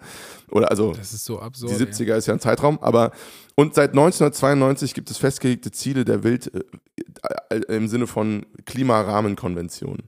[0.52, 0.94] Oder also.
[0.94, 1.72] Das ist so absurd.
[1.72, 2.18] Die 70er ey.
[2.18, 2.80] ist ja ein Zeitraum.
[2.82, 3.12] Aber,
[3.56, 10.04] und seit 1992 gibt es festgelegte Ziele der Welt äh, äh, im Sinne von Klimarahmenkonvention.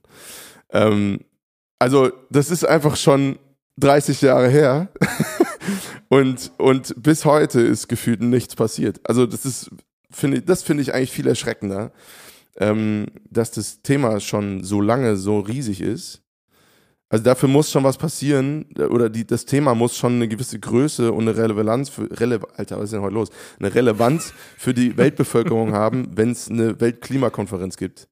[0.72, 1.20] Ähm,
[1.78, 3.38] also, das ist einfach schon
[3.78, 4.90] 30 Jahre her.
[6.10, 9.00] und, und bis heute ist gefühlt nichts passiert.
[9.04, 9.70] Also, das ist
[10.12, 11.92] finde das finde ich eigentlich viel erschreckender,
[12.58, 16.22] ähm, dass das Thema schon so lange so riesig ist.
[17.12, 21.12] Also dafür muss schon was passieren oder die, das Thema muss schon eine gewisse Größe
[21.12, 23.30] und eine Relevanz für Rele Alter, was ist denn heute los?
[23.60, 28.08] Eine Relevanz für die Weltbevölkerung haben, wenn es eine Weltklimakonferenz gibt.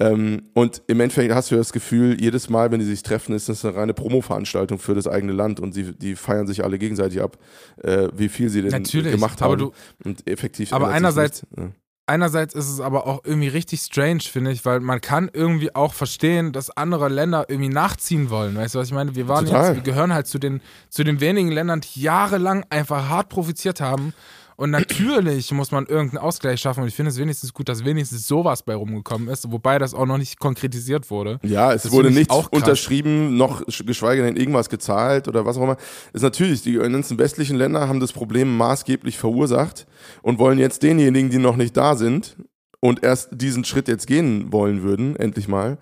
[0.00, 3.50] Ähm, und im Endeffekt hast du das Gefühl, jedes Mal, wenn die sich treffen, ist
[3.50, 7.20] das eine reine Promo-Veranstaltung für das eigene Land und sie, die feiern sich alle gegenseitig
[7.20, 7.36] ab,
[7.82, 9.58] äh, wie viel sie denn Natürlich, gemacht haben.
[9.58, 10.72] Du, und effektiv.
[10.72, 11.68] Aber einerseits, ja.
[12.06, 15.92] einerseits ist es aber auch irgendwie richtig strange, finde ich, weil man kann irgendwie auch
[15.92, 18.56] verstehen, dass andere Länder irgendwie nachziehen wollen.
[18.56, 19.14] Weißt du, was ich meine?
[19.14, 19.66] Wir waren Total.
[19.66, 23.82] jetzt, wir gehören halt zu den, zu den wenigen Ländern, die jahrelang einfach hart profitiert
[23.82, 24.14] haben
[24.60, 26.82] und natürlich muss man irgendeinen Ausgleich schaffen.
[26.82, 30.04] Und ich finde es wenigstens gut, dass wenigstens sowas bei rumgekommen ist, wobei das auch
[30.04, 31.38] noch nicht konkretisiert wurde.
[31.42, 35.78] Ja, es das wurde nicht unterschrieben, noch geschweige denn irgendwas gezahlt oder was auch immer.
[36.12, 39.86] Ist natürlich, die ganzen westlichen Länder haben das Problem maßgeblich verursacht
[40.20, 42.36] und wollen jetzt denjenigen, die noch nicht da sind
[42.80, 45.78] und erst diesen Schritt jetzt gehen wollen würden, endlich mal,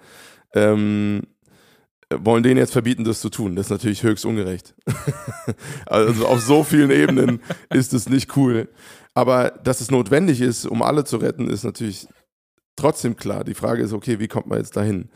[0.54, 1.22] ähm,
[2.14, 3.56] wollen denen jetzt verbieten, das zu tun.
[3.56, 4.74] Das ist natürlich höchst ungerecht.
[5.86, 7.40] also auf so vielen Ebenen
[7.70, 8.68] ist es nicht cool.
[9.14, 12.06] Aber dass es notwendig ist, um alle zu retten, ist natürlich
[12.76, 13.44] trotzdem klar.
[13.44, 15.10] Die Frage ist, okay, wie kommt man jetzt dahin?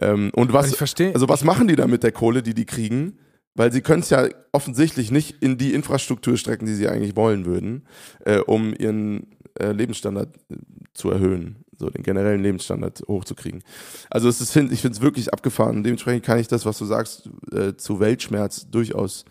[0.00, 3.18] Ähm, und was, also was machen die da mit der Kohle, die die kriegen?
[3.54, 7.44] Weil sie können es ja offensichtlich nicht in die Infrastruktur strecken, die sie eigentlich wollen
[7.44, 7.88] würden,
[8.24, 9.26] äh, um ihren
[9.58, 10.56] äh, Lebensstandard äh,
[10.94, 13.62] zu erhöhen so den generellen Lebensstandard hochzukriegen.
[14.10, 15.84] Also es ist, ich finde es wirklich abgefahren.
[15.84, 19.24] Dementsprechend kann ich das, was du sagst, äh, zu Weltschmerz durchaus,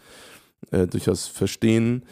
[0.72, 2.06] äh, durchaus verstehen,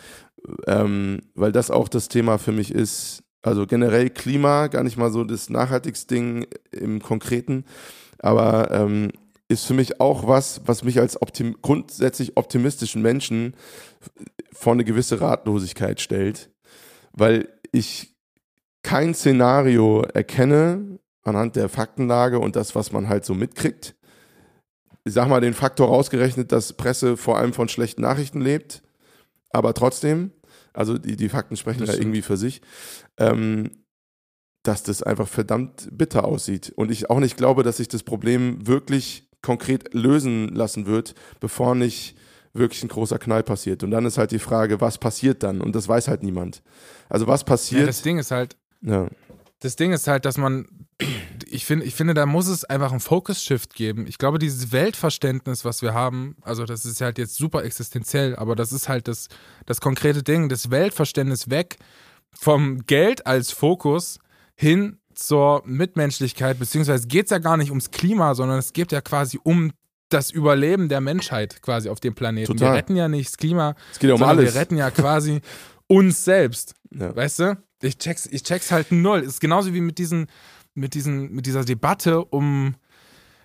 [0.67, 3.23] ähm, weil das auch das Thema für mich ist.
[3.41, 7.63] Also generell Klima, gar nicht mal so das nachhaltigste Ding im Konkreten,
[8.17, 9.11] aber ähm,
[9.47, 13.55] ist für mich auch was, was mich als optim grundsätzlich optimistischen Menschen
[14.51, 16.49] vor eine gewisse Ratlosigkeit stellt,
[17.13, 18.14] weil ich
[18.85, 23.95] kein Szenario erkenne anhand der Faktenlage und das, was man halt so mitkriegt.
[25.03, 28.83] Ich sag mal, den Faktor rausgerechnet, dass Presse vor allem von schlechten Nachrichten lebt,
[29.49, 30.31] aber trotzdem,
[30.71, 32.61] also die, die Fakten sprechen ja irgendwie für sich,
[33.17, 33.71] ähm,
[34.61, 36.71] dass das einfach verdammt bitter aussieht.
[36.75, 41.73] Und ich auch nicht glaube, dass sich das Problem wirklich konkret lösen lassen wird, bevor
[41.73, 42.15] nicht
[42.53, 43.83] wirklich ein großer Knall passiert.
[43.83, 45.61] Und dann ist halt die Frage, was passiert dann?
[45.61, 46.61] Und das weiß halt niemand.
[47.09, 47.81] Also was passiert?
[47.81, 49.07] Ja, das Ding ist halt, ja.
[49.61, 50.67] Das Ding ist halt, dass man,
[51.49, 54.05] ich finde, ich finde, da muss es einfach einen Focus-Shift geben.
[54.05, 58.55] Ich glaube, dieses Weltverständnis, was wir haben, also das ist halt jetzt super existenziell, aber
[58.55, 59.27] das ist halt das,
[59.65, 61.77] das konkrete Ding, das Weltverständnis weg
[62.31, 64.19] vom Geld als Fokus
[64.55, 69.01] hin zur Mitmenschlichkeit, beziehungsweise geht es ja gar nicht ums Klima, sondern es geht ja
[69.01, 69.71] quasi um
[70.09, 72.51] das Überleben der Menschheit quasi auf dem Planeten.
[72.51, 72.73] Total.
[72.73, 74.53] Wir retten ja nicht das Klima, es geht ja um alles.
[74.53, 75.41] wir retten ja quasi
[75.87, 76.75] uns selbst.
[76.91, 77.15] Ja.
[77.15, 77.57] Weißt du?
[77.81, 79.19] Ich check's, ich check's halt null.
[79.21, 80.27] Ist genauso wie mit diesen,
[80.73, 82.75] mit diesen, mit dieser Debatte um,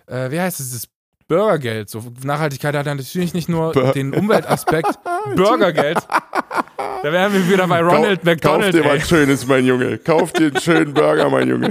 [0.07, 0.87] äh, wie heißt es, das
[1.31, 1.89] Bürgergeld.
[1.89, 4.99] So, Nachhaltigkeit hat ja natürlich nicht nur Bur den Umweltaspekt.
[5.35, 5.99] Bürgergeld.
[6.77, 8.73] Da wären wir wieder bei Ronald Kau McDonald.
[8.73, 8.99] Kauf dir ey.
[8.99, 9.97] was Schönes, mein Junge.
[9.97, 11.69] Kauf dir einen schönen Burger, mein Junge.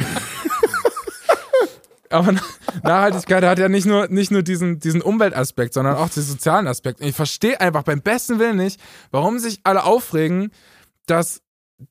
[2.10, 2.34] aber
[2.82, 7.02] Nachhaltigkeit hat ja nicht nur, nicht nur diesen, diesen Umweltaspekt, sondern auch den sozialen Aspekt.
[7.02, 10.52] Und ich verstehe einfach beim besten Willen nicht, warum sich alle aufregen,
[11.04, 11.42] dass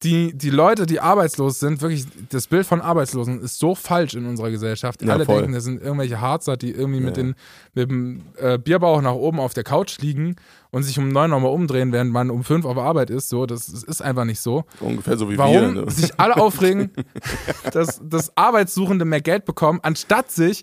[0.03, 4.25] die, die Leute, die arbeitslos sind, wirklich, das Bild von Arbeitslosen ist so falsch in
[4.27, 5.01] unserer Gesellschaft.
[5.01, 5.37] Ja, Alle voll.
[5.37, 7.23] denken, das sind irgendwelche Harzer, die irgendwie mit, Ja.
[7.23, 7.35] den,
[7.73, 10.35] mit dem äh, Bierbauch nach oben auf der Couch liegen
[10.69, 13.29] und sich um neun nochmal umdrehen, während man um fünf auf Arbeit ist.
[13.29, 14.63] So, das, das ist einfach nicht so.
[14.79, 15.85] Ungefähr so wie Warum wir.
[15.85, 15.91] Ne?
[15.91, 16.91] sich alle aufregen,
[17.73, 20.61] dass, dass Arbeitssuchende mehr Geld bekommen, anstatt sich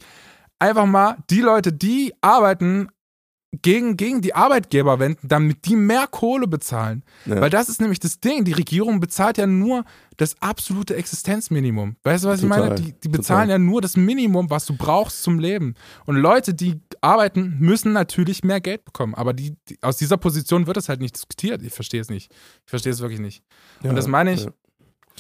[0.61, 2.89] einfach mal die Leute, die arbeiten,
[3.63, 7.05] gegen, gegen die Arbeitgeber wenden, damit die mehr Kohle bezahlen.
[7.25, 7.41] Ja.
[7.41, 8.45] Weil das ist nämlich das Ding.
[8.45, 9.85] Die Regierung bezahlt ja nur
[10.17, 11.97] das absolute Existenzminimum.
[12.03, 12.75] Weißt du, was ich Total, meine?
[12.75, 13.51] Die, die bezahlen total.
[13.51, 15.75] ja nur das Minimum, was du brauchst zum Leben.
[16.05, 19.15] Und Leute, die arbeiten, müssen natürlich mehr Geld bekommen.
[19.15, 21.63] Aber die, die, aus dieser Position wird es halt nicht diskutiert.
[21.63, 22.33] Ich verstehe es nicht.
[22.65, 23.43] Ich verstehe es wirklich nicht.
[23.83, 24.51] Ja, Und das meine ich, ja.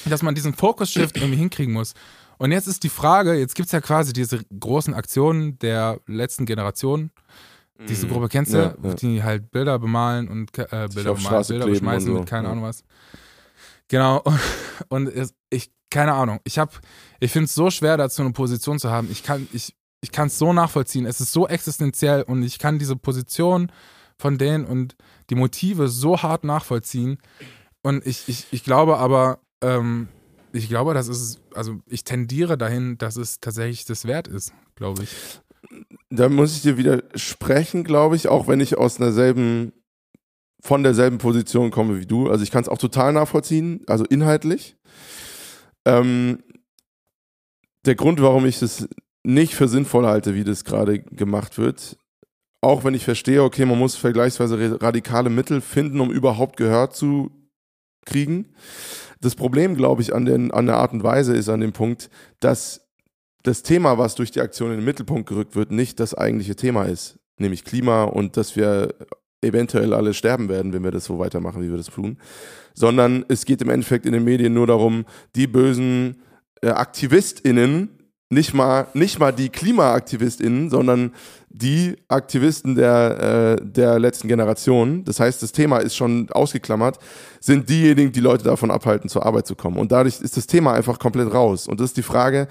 [0.06, 1.94] dass man diesen Focus-Shift irgendwie hinkriegen muss.
[2.38, 6.44] Und jetzt ist die Frage, jetzt gibt es ja quasi diese großen Aktionen der letzten
[6.44, 7.10] Generation.
[7.88, 8.74] Diese Gruppe kennst du, Mhm.
[8.82, 8.94] Ja, ja.
[8.94, 12.52] die halt Bilder bemalen und äh, Bilder, bemalen, Bilder beschmeißen und so, und keine ja.
[12.52, 12.84] Ahnung was.
[13.88, 14.20] Genau.
[14.22, 14.40] Und,
[14.88, 16.40] und es, ich, keine Ahnung.
[16.44, 16.72] Ich habe,
[17.20, 19.08] ich finde es so schwer, dazu eine Position zu haben.
[19.10, 21.06] Ich kann, ich, ich kann es so nachvollziehen.
[21.06, 23.70] Es ist so existenziell und ich kann diese Position
[24.18, 24.96] von denen und
[25.30, 27.18] die Motive so hart nachvollziehen.
[27.82, 30.08] Und ich, ich, ich glaube aber, ähm,
[30.52, 35.02] ich glaube, das ist, also ich tendiere dahin, dass es tatsächlich das wert ist, glaube
[35.02, 35.10] ich.
[36.10, 39.72] Da muss ich dir widersprechen, glaube ich, auch wenn ich aus derselben,
[40.60, 42.28] von derselben Position komme wie du.
[42.30, 44.76] Also ich kann es auch total nachvollziehen, also inhaltlich.
[45.84, 46.42] Ähm,
[47.84, 48.88] der Grund, warum ich es
[49.24, 51.96] nicht für sinnvoll halte, wie das gerade gemacht wird,
[52.60, 57.30] auch wenn ich verstehe, okay, man muss vergleichsweise radikale Mittel finden, um überhaupt Gehör zu
[58.04, 58.54] kriegen.
[59.20, 62.10] Das Problem, glaube ich, an, den, an der Art und Weise ist an dem Punkt,
[62.40, 62.85] dass
[63.46, 66.84] das Thema, was durch die Aktion in den Mittelpunkt gerückt wird, nicht das eigentliche Thema
[66.84, 68.94] ist, nämlich Klima und dass wir
[69.40, 72.18] eventuell alle sterben werden, wenn wir das so weitermachen, wie wir das tun,
[72.74, 75.04] sondern es geht im Endeffekt in den Medien nur darum,
[75.36, 76.22] die bösen
[76.60, 77.90] äh, AktivistInnen,
[78.30, 81.14] nicht mal, nicht mal die KlimaaktivistInnen, sondern
[81.48, 86.98] die Aktivisten der, äh, der letzten Generation, das heißt, das Thema ist schon ausgeklammert,
[87.38, 89.76] sind diejenigen, die Leute davon abhalten, zur Arbeit zu kommen.
[89.76, 91.68] Und dadurch ist das Thema einfach komplett raus.
[91.68, 92.48] Und das ist die Frage,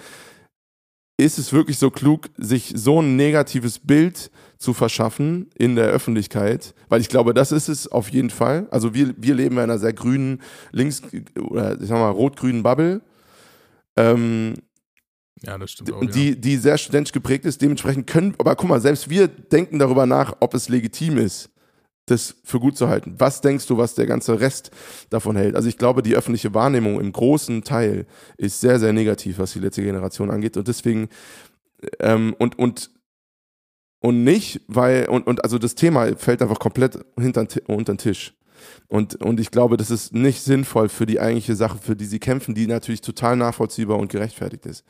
[1.17, 6.73] ist es wirklich so klug, sich so ein negatives Bild zu verschaffen in der Öffentlichkeit?
[6.89, 8.67] Weil ich glaube, das ist es auf jeden Fall.
[8.71, 11.01] Also wir, wir leben in einer sehr grünen, links-
[11.39, 13.01] oder ich sag mal, rot-grünen Bubble.
[13.95, 14.55] Ähm,
[15.41, 16.05] Ja, das stimmt auch.
[16.05, 17.61] die, die sehr studentisch geprägt ist.
[17.61, 21.49] Dementsprechend können, aber guck mal, selbst wir denken darüber nach, ob es legitim ist,
[22.05, 23.15] das für gut zu halten.
[23.17, 24.71] Was denkst du, was der ganze Rest
[25.09, 25.55] davon hält?
[25.55, 28.05] Also ich glaube, die öffentliche Wahrnehmung im großen Teil
[28.37, 30.57] ist sehr, sehr negativ, was die letzte Generation angeht.
[30.57, 31.09] Und deswegen,
[31.99, 32.91] ähm, und, und,
[33.99, 38.33] und nicht, weil, und, und also das Thema fällt einfach komplett hinter, unter den Tisch.
[38.87, 42.19] Und, und ich glaube, das ist nicht sinnvoll für die eigentliche Sache, für die sie
[42.19, 44.83] kämpfen, die natürlich total nachvollziehbar und gerechtfertigt ist.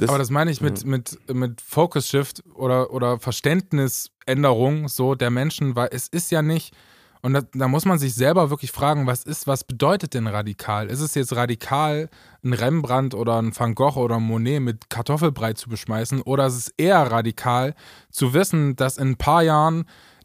[0.00, 5.30] Das, Aber das meine ich mit, mit, mit Focus Shift oder, oder Verständnisänderung so der
[5.30, 6.74] Menschen, weil es ist ja nicht,
[7.20, 10.86] und da, da muss man sich selber wirklich fragen, was ist, was bedeutet denn radikal?
[10.86, 12.08] Ist es jetzt radikal,
[12.42, 16.22] ein Rembrandt oder ein Van Gogh oder ein Monet mit Kartoffelbrei zu beschmeißen?
[16.22, 17.74] Oder ist es eher radikal
[18.10, 19.84] zu wissen, dass in ein paar Jahren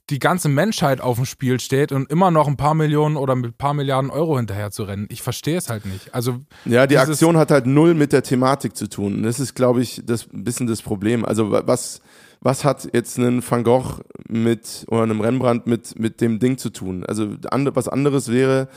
[0.10, 3.52] die ganze Menschheit auf dem Spiel steht und immer noch ein paar Millionen oder mit
[3.52, 5.08] ein paar Milliarden Euro hinterher zu rennen?
[5.10, 6.14] Ich verstehe es halt nicht.
[6.14, 9.24] Also Ja, die Aktion hat halt null mit der Thematik zu tun.
[9.24, 11.26] Das ist, glaube ich, das ein bisschen das Problem.
[11.26, 12.02] Also wa- was,
[12.40, 16.70] was hat jetzt ein Van Gogh mit oder einem Rembrandt mit, mit dem Ding zu
[16.70, 17.04] tun?
[17.04, 18.68] Also was anderes wäre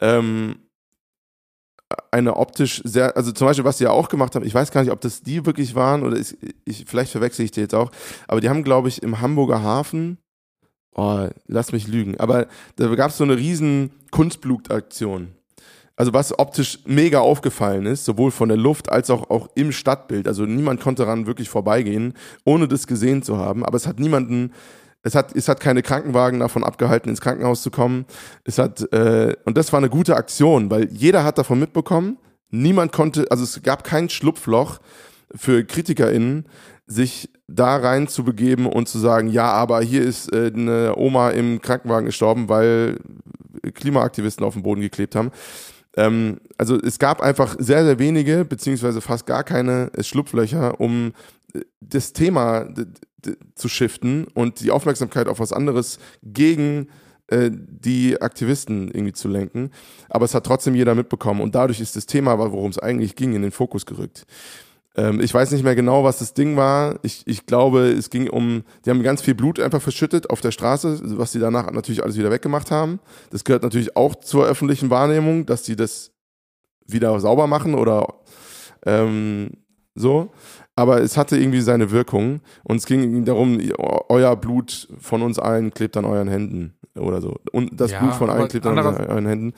[0.00, 0.56] ähm,
[2.10, 4.80] eine optisch sehr, also zum Beispiel, was die ja auch gemacht haben, ich weiß gar
[4.80, 7.92] nicht, ob das die wirklich waren oder ist, ich, vielleicht verwechsel ich die jetzt auch,
[8.26, 10.18] aber die haben, glaube ich, im Hamburger Hafen,
[10.96, 15.28] oh, lass mich lügen, aber da gab es so eine riesen Kunstblutaktion.
[15.98, 20.28] Also was optisch mega aufgefallen ist, sowohl von der Luft als auch, auch im Stadtbild.
[20.28, 22.12] Also niemand konnte daran wirklich vorbeigehen,
[22.44, 23.64] ohne das gesehen zu haben.
[23.64, 24.52] Aber es hat niemanden,
[25.02, 28.04] es hat, es hat keine Krankenwagen davon abgehalten, ins Krankenhaus zu kommen.
[28.44, 32.18] Es hat, äh, und das war eine gute Aktion, weil jeder hat davon mitbekommen.
[32.50, 34.80] Niemand konnte, also es gab kein Schlupfloch
[35.34, 36.46] für KritikerInnen,
[36.86, 41.30] sich da rein zu begeben und zu sagen, ja, aber hier ist äh, eine Oma
[41.30, 42.98] im Krankenwagen gestorben, weil
[43.74, 45.30] Klimaaktivisten auf den Boden geklebt haben.
[45.96, 51.12] Ähm, also es gab einfach sehr, sehr wenige, beziehungsweise fast gar keine Schlupflöcher, um
[51.54, 52.68] äh, das Thema
[53.56, 56.88] zu shiften und die Aufmerksamkeit auf was anderes gegen
[57.28, 59.70] äh, die Aktivisten irgendwie zu lenken.
[60.08, 63.34] Aber es hat trotzdem jeder mitbekommen und dadurch ist das Thema, worum es eigentlich ging,
[63.34, 64.26] in den Fokus gerückt.
[64.96, 66.98] Ähm, ich weiß nicht mehr genau, was das Ding war.
[67.02, 70.50] Ich, ich glaube, es ging um, die haben ganz viel Blut einfach verschüttet auf der
[70.50, 73.00] Straße, was sie danach natürlich alles wieder weggemacht haben.
[73.30, 76.12] Das gehört natürlich auch zur öffentlichen Wahrnehmung, dass sie das
[76.86, 78.14] wieder sauber machen oder
[78.86, 79.50] ähm,
[79.94, 80.30] so.
[80.74, 83.58] Aber es hatte irgendwie seine Wirkung und es ging darum,
[84.08, 87.36] euer Blut von uns allen klebt an euren Händen oder so.
[87.52, 89.54] Und das Ja, Blut von allen klebt an euren Händen.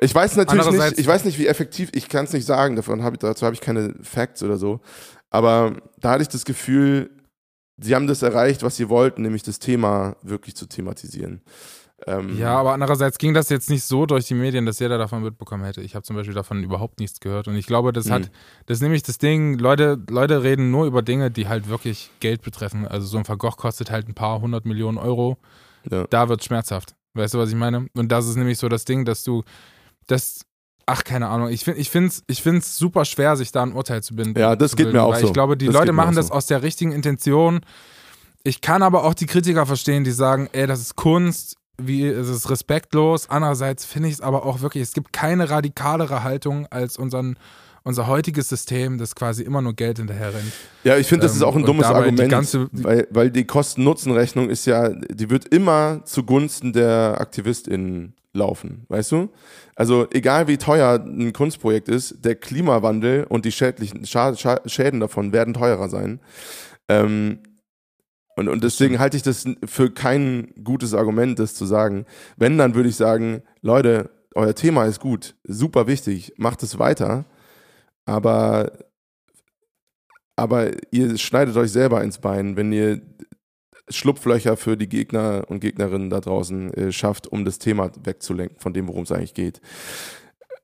[0.00, 3.02] Ich weiß natürlich nicht, ich weiß nicht, wie effektiv, ich kann es nicht sagen, davon
[3.04, 4.80] hab ich, dazu habe ich keine Facts oder so.
[5.30, 7.10] Aber da hatte ich das Gefühl,
[7.78, 11.42] sie haben das erreicht, was sie wollten, nämlich das Thema wirklich zu thematisieren.
[12.06, 15.22] Ähm, Ja, aber andererseits ging das jetzt nicht so durch die Medien, dass jeder davon
[15.22, 15.80] mitbekommen hätte.
[15.80, 17.48] Ich habe zum Beispiel davon überhaupt nichts gehört.
[17.48, 18.28] Und ich glaube, das hat, Mhm.
[18.66, 22.42] das ist nämlich das Ding, Leute, Leute reden nur über Dinge, die halt wirklich Geld
[22.42, 22.86] betreffen.
[22.86, 25.38] Also so ein Vergoch kostet halt ein paar hundert Millionen Euro.
[25.90, 26.04] Ja.
[26.10, 26.94] Da wird schmerzhaft.
[27.14, 27.86] Weißt du, was ich meine?
[27.96, 29.44] Und das ist nämlich so das Ding, dass du,
[30.06, 30.40] das,
[30.86, 34.02] ach, keine Ahnung, ich finde ich find's, ich find's super schwer, sich da ein Urteil
[34.02, 34.38] zu binden.
[34.38, 35.26] Ja, das zu geht bilden, mir auch so.
[35.26, 36.34] Ich glaube, die Das Leute machen auch das so.
[36.34, 37.60] aus der richtigen Intention.
[38.42, 42.28] Ich kann aber auch die Kritiker verstehen, die sagen, ey, das ist Kunst, wie es
[42.28, 43.30] ist respektlos.
[43.30, 47.36] Andererseits finde ich es aber auch wirklich, es gibt keine radikalere Haltung als unseren,
[47.84, 50.52] unser heutiges System, das quasi immer nur Geld hinterher rennt.
[50.84, 53.30] Ja, ich finde, das Ähm, ist auch ein dummes dabei die Argument, ganze- weil, weil
[53.30, 59.30] die Kosten-Nutzen-Rechnung ist ja, die wird immer zugunsten der AktivistInnen laufen, weißt du?
[59.76, 65.00] Also egal wie teuer ein Kunstprojekt ist, der Klimawandel und die schädlichen Scha Scha Schäden
[65.00, 66.20] davon werden teurer sein.
[66.88, 67.38] Ähm,
[68.36, 72.04] und, und deswegen halte ich das für kein gutes Argument, das zu sagen.
[72.36, 77.24] Wenn, dann würde ich sagen, Leute, euer Thema ist gut, super wichtig, macht es weiter,
[78.04, 78.72] aber
[80.36, 83.00] aber ihr schneidet euch selber ins Bein, wenn ihr
[83.88, 88.72] Schlupflöcher für die Gegner und Gegnerinnen da draußen äh, schafft, um das Thema wegzulenken von
[88.72, 89.60] dem, worum es eigentlich geht.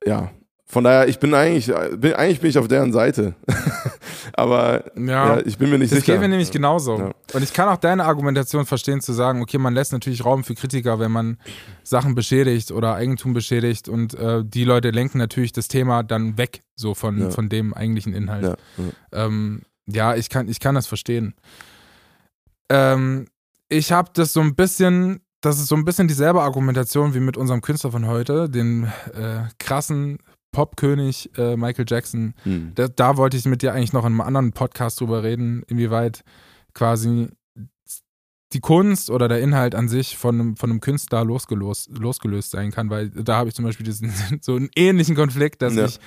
[0.07, 0.31] Ja,
[0.65, 3.35] von daher, ich bin eigentlich, äh, bin, eigentlich bin ich auf deren Seite.
[4.35, 5.37] Aber Ja.
[5.37, 6.13] ja, ich bin mir nicht Das sicher.
[6.13, 6.97] geht mir nämlich genauso.
[6.97, 7.11] Ja.
[7.35, 10.55] Und ich kann auch deine Argumentation verstehen, zu sagen, okay, man lässt natürlich Raum für
[10.55, 11.39] Kritiker, wenn man
[11.83, 16.61] Sachen beschädigt oder Eigentum beschädigt und äh, die Leute lenken natürlich das Thema dann weg,
[16.77, 18.45] so von, von dem eigentlichen Inhalt.
[18.45, 18.57] Ja.
[19.27, 21.35] Ähm, ja, ich kann, ich kann das verstehen.
[22.71, 23.27] Ähm,
[23.69, 27.37] ich habe das so ein bisschen, das ist so ein bisschen dieselbe Argumentation wie mit
[27.37, 30.19] unserem Künstler von heute, den äh, krassen
[30.53, 32.35] Popkönig äh, Michael Jackson.
[32.43, 32.73] Hm.
[32.75, 36.25] Da, da wollte ich mit dir eigentlich noch in einem anderen Podcast drüber reden, inwieweit
[36.75, 37.29] quasi
[38.53, 42.73] die Kunst oder der Inhalt an sich von einem, von einem Künstler losgelöst, losgelöst sein
[42.73, 45.85] kann, weil da habe ich zum Beispiel diesen, so einen ähnlichen Konflikt, dass Ja.
[45.87, 46.01] ich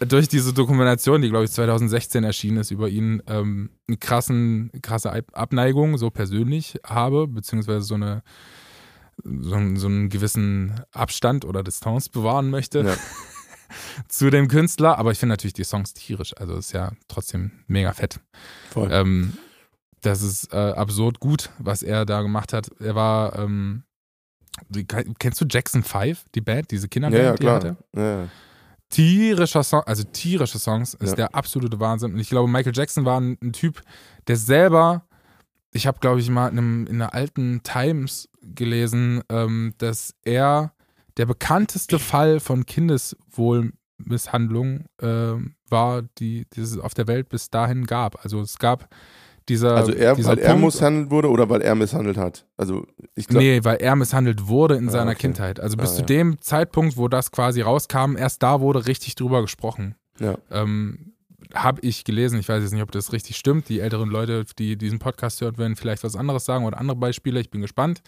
[0.00, 5.12] durch diese Dokumentation, die glaube ich 2016 erschienen ist, über ihn ähm, eine krassen, krasse
[5.12, 8.22] Ab- Abneigung so persönlich habe, beziehungsweise so eine
[9.22, 12.96] so, einen- so einen gewissen Abstand oder Distanz bewahren möchte Ja.
[14.08, 17.92] zu dem Künstler, aber ich finde natürlich die Songs tierisch, also ist ja trotzdem mega
[17.92, 18.18] fett.
[18.70, 18.88] Voll.
[18.90, 19.34] Ähm,
[20.00, 22.70] das ist äh, absurd gut, was er da gemacht hat.
[22.80, 23.82] Er war, ähm,
[24.70, 27.72] die- kennst du Jackson 5, die Band, diese Kinderband, ja, ja, die er klar.
[27.72, 27.76] hatte?
[27.94, 28.28] Ja.
[28.90, 31.16] Tierischer Song, also tierische Songs, ist Ja.
[31.16, 32.12] der absolute Wahnsinn.
[32.14, 33.82] Und ich glaube, Michael Jackson war ein, ein Typ,
[34.26, 35.06] der selber,
[35.72, 40.72] ich habe, glaube ich, mal in, einem, in einer alten Times gelesen, ähm, dass er
[41.16, 47.86] der bekannteste Fall von Kindeswohlmisshandlung ähm, war, die, die es auf der Welt bis dahin
[47.86, 48.24] gab.
[48.24, 48.88] Also es gab
[49.48, 52.46] dieser, Also er, dieser weil er Punkt, misshandelt wurde oder weil er misshandelt hat?
[52.56, 55.20] Also ich glaube, Nee, weil er misshandelt wurde in Ah, seiner okay.
[55.22, 55.58] Kindheit.
[55.60, 56.06] Also bis Ah, zu ja.
[56.06, 59.94] dem Zeitpunkt, wo das quasi rauskam, erst da wurde richtig drüber gesprochen.
[60.18, 60.36] ja.
[60.50, 61.06] Ähm,
[61.52, 63.68] habe ich gelesen, ich weiß jetzt nicht, ob das richtig stimmt.
[63.68, 67.40] Die älteren Leute, die diesen Podcast hören, werden vielleicht was anderes sagen oder andere Beispiele.
[67.40, 68.02] Ich bin gespannt.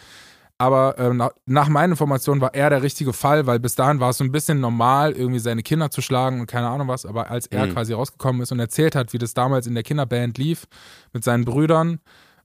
[0.59, 4.11] Aber ähm, nach, nach meinen Informationen war er der richtige Fall, weil bis dahin war
[4.11, 7.05] es so ein bisschen normal, irgendwie seine Kinder zu schlagen und keine Ahnung was.
[7.05, 7.73] Aber als er Mhm.
[7.73, 10.67] quasi rausgekommen ist und erzählt hat, wie das damals in der Kinderband lief
[11.13, 11.99] mit seinen Brüdern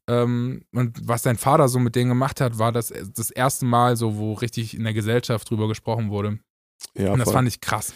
[0.08, 3.98] ähm, und was sein Vater so mit denen gemacht hat, war das das erste Mal
[3.98, 6.40] so, wo richtig in der Gesellschaft drüber gesprochen wurde.
[6.98, 7.34] ja und das voll.
[7.34, 7.94] fand ich krass.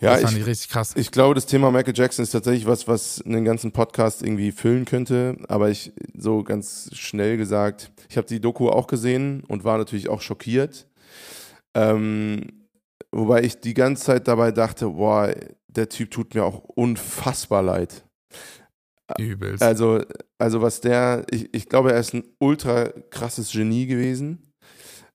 [0.00, 0.92] Ja, das fand ich, ich richtig krass.
[0.96, 4.84] Ich glaube, das Thema Michael Jackson ist tatsächlich was, was einen ganzen Podcast irgendwie füllen
[4.86, 5.36] könnte.
[5.48, 10.08] Aber ich, so ganz schnell gesagt, ich habe die Doku auch gesehen und war natürlich
[10.08, 10.88] auch schockiert.
[11.74, 12.66] Ähm,
[13.12, 15.34] wobei ich die ganze Zeit dabei dachte, boah,
[15.68, 18.04] der Typ tut mir auch unfassbar leid.
[19.18, 19.62] Übelst.
[19.62, 20.02] Also,
[20.38, 24.46] also was der, ich, ich glaube, er ist ein ultra krasses Genie gewesen.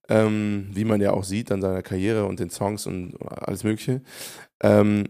[0.07, 4.01] Ähm, wie man ja auch sieht an seiner Karriere und den Songs und alles Mögliche.
[4.61, 5.05] Ähm,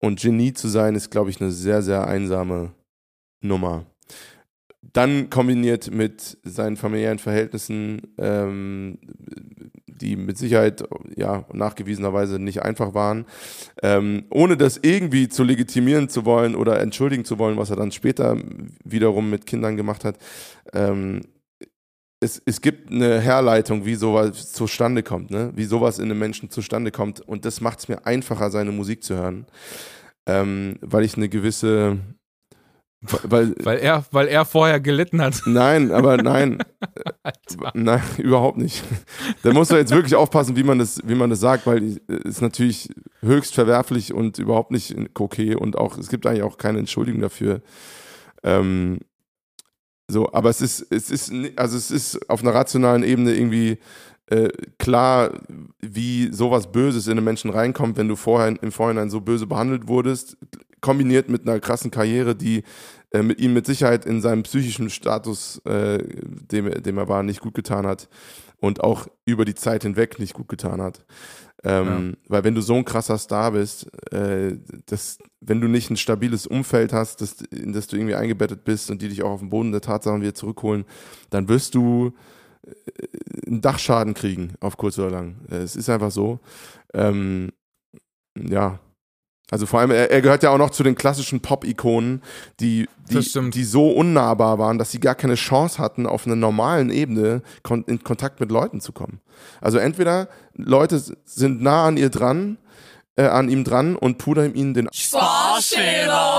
[0.00, 2.72] und Genie zu sein, ist, glaube ich, eine sehr, sehr einsame
[3.40, 3.86] Nummer.
[4.92, 8.98] Dann kombiniert mit seinen familiären Verhältnissen, ähm,
[9.86, 10.84] die mit Sicherheit
[11.16, 13.24] ja nachgewiesenerweise nicht einfach waren,
[13.82, 17.92] ähm, ohne das irgendwie zu legitimieren zu wollen oder entschuldigen zu wollen, was er dann
[17.92, 18.36] später
[18.84, 20.18] wiederum mit Kindern gemacht hat.
[20.72, 21.22] Ähm,
[22.20, 25.52] es, es gibt eine Herleitung, wie sowas zustande kommt, ne?
[25.54, 27.20] wie sowas in einem Menschen zustande kommt.
[27.20, 29.46] Und das macht es mir einfacher, seine Musik zu hören,
[30.26, 31.98] ähm, weil ich eine gewisse
[33.24, 35.42] weil, weil, er, weil er vorher gelitten hat.
[35.44, 36.58] Nein, aber nein.
[37.74, 38.82] nein, überhaupt nicht.
[39.42, 42.40] Da muss man jetzt wirklich aufpassen, wie man das, wie man das sagt, weil es
[42.40, 42.88] natürlich
[43.20, 47.60] höchst verwerflich und überhaupt nicht okay und auch, es gibt eigentlich auch keine Entschuldigung dafür.
[48.42, 49.00] Ähm,
[50.08, 53.78] so, aber es ist, es ist, also es ist auf einer rationalen Ebene irgendwie
[54.26, 54.48] äh,
[54.78, 55.32] klar,
[55.80, 59.88] wie sowas Böses in einen Menschen reinkommt, wenn du vorher im Vorhinein so böse behandelt
[59.88, 60.36] wurdest,
[60.80, 62.62] kombiniert mit einer krassen Karriere, die
[63.12, 67.40] äh, mit ihm mit Sicherheit in seinem psychischen Status, äh, dem, dem er war, nicht
[67.40, 68.08] gut getan hat
[68.60, 71.04] und auch über die Zeit hinweg nicht gut getan hat.
[71.62, 72.28] Ähm, ja.
[72.28, 76.46] Weil wenn du so ein krasser Star bist, äh, das, wenn du nicht ein stabiles
[76.46, 79.50] Umfeld hast, das, in das du irgendwie eingebettet bist und die dich auch auf den
[79.50, 80.84] Boden der Tatsachen wieder zurückholen,
[81.30, 82.12] dann wirst du
[82.66, 85.36] äh, einen Dachschaden kriegen, auf kurz oder lang.
[85.50, 86.40] Äh, es ist einfach so.
[86.92, 87.50] Ähm,
[88.36, 88.78] ja,
[89.50, 92.22] also vor allem, er, er, gehört ja auch noch zu den klassischen Pop-Ikonen,
[92.60, 96.90] die, die, die so unnahbar waren, dass sie gar keine Chance hatten, auf einer normalen
[96.90, 99.20] Ebene kon in Kontakt mit Leuten zu kommen.
[99.60, 102.56] Also entweder Leute sind nah an ihr dran,
[103.16, 104.88] äh, an ihm dran und pudern ihm den.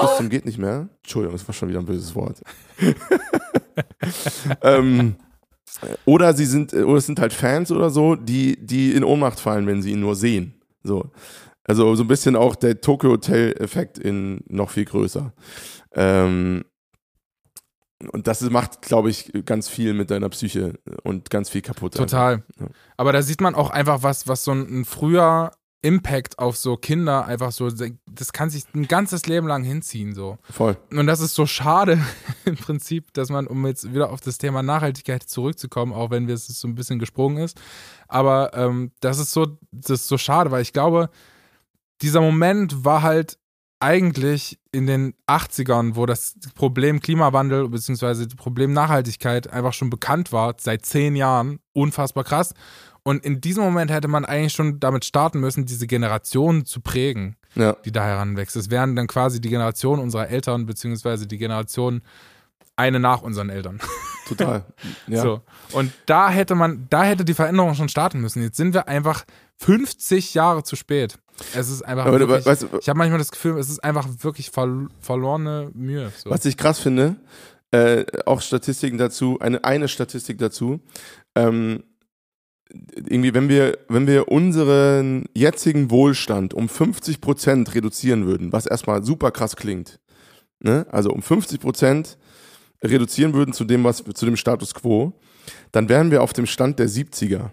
[0.01, 0.89] Bis zum geht nicht mehr.
[1.03, 2.41] Entschuldigung, das war schon wieder ein böses Wort.
[4.62, 5.16] ähm,
[6.06, 9.68] oder sie sind, oder es sind halt Fans oder so, die, die in Ohnmacht fallen,
[9.68, 10.56] wenn sie ihn nur sehen.
[10.84, 11.12] So.
[11.66, 15.34] Also so ein bisschen auch der Tokyo Hotel-Effekt in noch viel größer.
[15.93, 16.63] Ähm,
[18.11, 21.95] und das macht, glaube ich, ganz viel mit deiner Psyche und ganz viel kaputt.
[21.95, 22.43] Total.
[22.59, 22.68] Ja.
[22.97, 25.51] Aber da sieht man auch einfach was, was so ein, ein früher
[25.82, 30.39] Impact auf so Kinder einfach so, das kann sich ein ganzes Leben lang hinziehen, so.
[30.49, 30.78] Voll.
[30.91, 31.99] Und das ist so schade
[32.45, 36.47] im Prinzip, dass man, um jetzt wieder auf das Thema Nachhaltigkeit zurückzukommen, auch wenn es
[36.47, 37.61] so ein bisschen gesprungen ist,
[38.07, 41.11] aber ähm, das ist so, das ist so schade, weil ich glaube,
[42.01, 43.37] dieser Moment war halt
[43.79, 48.25] eigentlich in den 80ern, wo das Problem Klimawandel bzw.
[48.25, 52.53] das Problem Nachhaltigkeit einfach schon bekannt war, seit zehn Jahren, unfassbar krass.
[53.03, 57.35] Und in diesem Moment hätte man eigentlich schon damit starten müssen, diese Generation zu prägen,
[57.53, 57.75] ja.
[57.85, 58.55] die da heranwächst.
[58.55, 62.01] Es wären dann quasi die Generation unserer Eltern beziehungsweise die Generation
[62.75, 63.79] eine nach unseren Eltern.
[64.28, 64.65] Total.
[65.07, 65.21] Ja.
[65.21, 65.41] So.
[65.73, 68.41] Und da hätte man, da hätte die Veränderung schon starten müssen.
[68.41, 69.26] Jetzt sind wir einfach
[69.57, 71.17] 50 Jahre zu spät.
[71.53, 72.05] Es ist einfach.
[72.05, 76.11] Aber wirklich, weißt ich habe manchmal das Gefühl, es ist einfach wirklich ver verlorene Mühe.
[76.17, 76.30] So.
[76.30, 77.17] Was ich krass finde,
[77.71, 80.80] äh, auch Statistiken dazu, eine, eine Statistik dazu.
[81.36, 81.84] Ähm,
[82.95, 89.03] irgendwie, wenn wir, wenn wir unseren jetzigen Wohlstand um 50 Prozent reduzieren würden, was erstmal
[89.03, 89.99] super krass klingt,
[90.59, 90.86] ne?
[90.89, 92.17] also um 50 Prozent
[92.84, 95.13] reduzieren würden zu dem, was, zu dem Status quo,
[95.71, 97.51] dann wären wir auf dem Stand der 70er.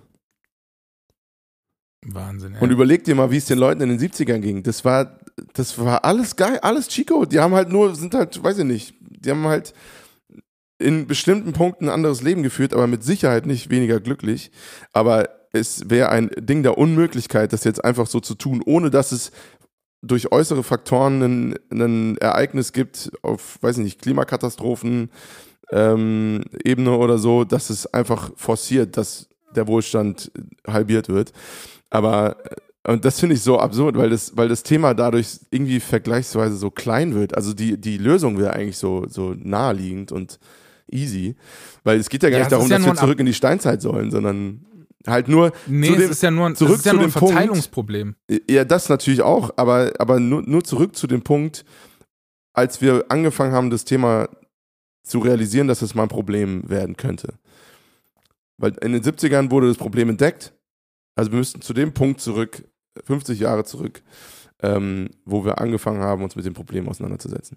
[2.05, 2.55] Wahnsinn.
[2.55, 2.61] Ja.
[2.61, 4.63] Und überleg dir mal, wie es den Leuten in den 70ern ging.
[4.63, 5.21] Das war,
[5.55, 7.25] das war alles geil, alles Chico.
[7.25, 9.73] Die haben halt nur, sind halt, weiß ich nicht, die haben halt
[10.79, 14.51] in bestimmten Punkten ein anderes Leben geführt, aber mit Sicherheit nicht weniger glücklich.
[14.93, 19.13] Aber es wäre ein Ding der Unmöglichkeit, das jetzt einfach so zu tun, ohne dass
[19.13, 19.31] es
[20.03, 25.11] durch äußere Faktoren ein, Ereignis gibt, auf, weiß ich nicht, Klimakatastrophen,
[25.71, 30.31] ähm, Ebene oder so, dass es einfach forciert, dass der Wohlstand
[30.67, 31.33] halbiert wird.
[31.91, 35.79] Aber äh, und das finde ich so absurd, weil das, weil das Thema dadurch irgendwie
[35.79, 37.37] vergleichsweise so klein wird.
[37.37, 40.41] Also die, die Lösung wäre eigentlich so, so naheliegend und
[40.91, 41.37] easy.
[41.85, 43.83] Weil es geht ja gar ja, nicht darum, ja dass wir zurück in die Steinzeit
[43.83, 44.67] sollen, sondern
[45.07, 45.53] halt nur.
[45.67, 48.17] Nee, zu dem, es ist ja nur ein, zurück ist ja nur ein Verteilungsproblem.
[48.27, 51.65] Punkt, ja, das natürlich auch, aber, aber nur, nur zurück zu dem Punkt,
[52.53, 54.29] als wir angefangen haben, das Thema
[55.03, 57.35] zu realisieren, dass es mal ein Problem werden könnte.
[58.59, 60.53] Weil in den 70ern wurde das Problem entdeckt
[61.15, 62.65] also wir müssten zu dem Punkt zurück,
[63.05, 64.03] 50 Jahre zurück,
[64.63, 67.57] ähm, wo wir angefangen haben, uns mit dem Problem auseinanderzusetzen.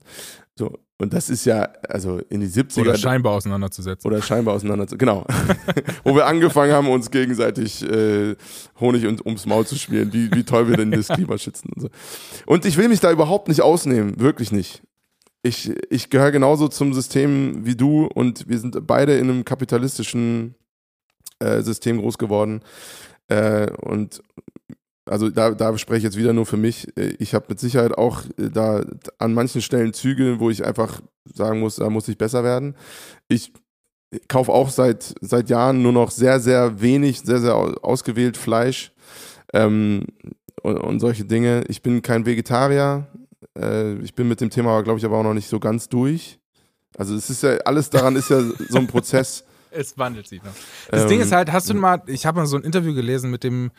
[0.56, 2.82] So, und das ist ja, also in die 70er.
[2.82, 4.10] Oder scheinbar auseinanderzusetzen.
[4.10, 5.26] Oder scheinbar auseinanderzusetzen, genau.
[6.04, 8.36] wo wir angefangen haben, uns gegenseitig äh,
[8.80, 11.82] Honig und, ums Maul zu schmieren, wie, wie toll wir denn das Klima schützen und
[11.82, 11.90] so.
[12.46, 14.82] Und ich will mich da überhaupt nicht ausnehmen, wirklich nicht.
[15.44, 20.56] Ich, ich gehöre genauso zum System wie du und wir sind beide in einem kapitalistischen
[21.38, 22.62] äh, System groß geworden.
[23.28, 24.24] Äh, und
[25.06, 26.88] also da, da spreche ich jetzt wieder nur für mich.
[26.98, 28.84] Äh, ich habe mit Sicherheit auch äh, da
[29.20, 31.02] an manchen Stellen Züge, wo ich einfach
[31.34, 32.76] sagen muss, da muss ich besser werden.
[33.28, 33.54] Ich
[34.28, 38.92] kaufe auch seit, seit Jahren nur noch sehr, sehr wenig, sehr, sehr ausgewählt Fleisch
[39.54, 40.06] ähm,
[40.62, 41.64] und, und solche Dinge.
[41.68, 43.08] Ich bin kein Vegetarier.
[43.58, 46.40] Äh, ich bin mit dem Thema, glaube ich, aber auch noch nicht so ganz durch.
[46.98, 49.44] Also es ist ja, alles daran ist ja so ein Prozess.
[49.72, 50.54] es wandelt sich noch.
[50.90, 53.30] Das ähm, Ding ist halt, hast du mal, ich habe mal so ein Interview gelesen
[53.30, 53.72] mit dem,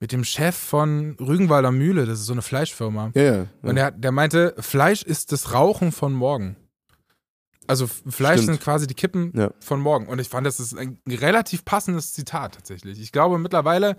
[0.00, 3.12] mit dem Chef von Rügenwalder Mühle, das ist so eine Fleischfirma.
[3.14, 3.46] Ja, ja.
[3.62, 6.56] Und der, der meinte, Fleisch ist das Rauchen von morgen.
[7.66, 8.46] Also Fleisch Stimmt.
[8.46, 9.50] sind quasi die Kippen ja.
[9.60, 10.06] von morgen.
[10.06, 13.00] Und ich fand, das ist ein relativ passendes Zitat tatsächlich.
[13.00, 13.96] Ich glaube, mittlerweile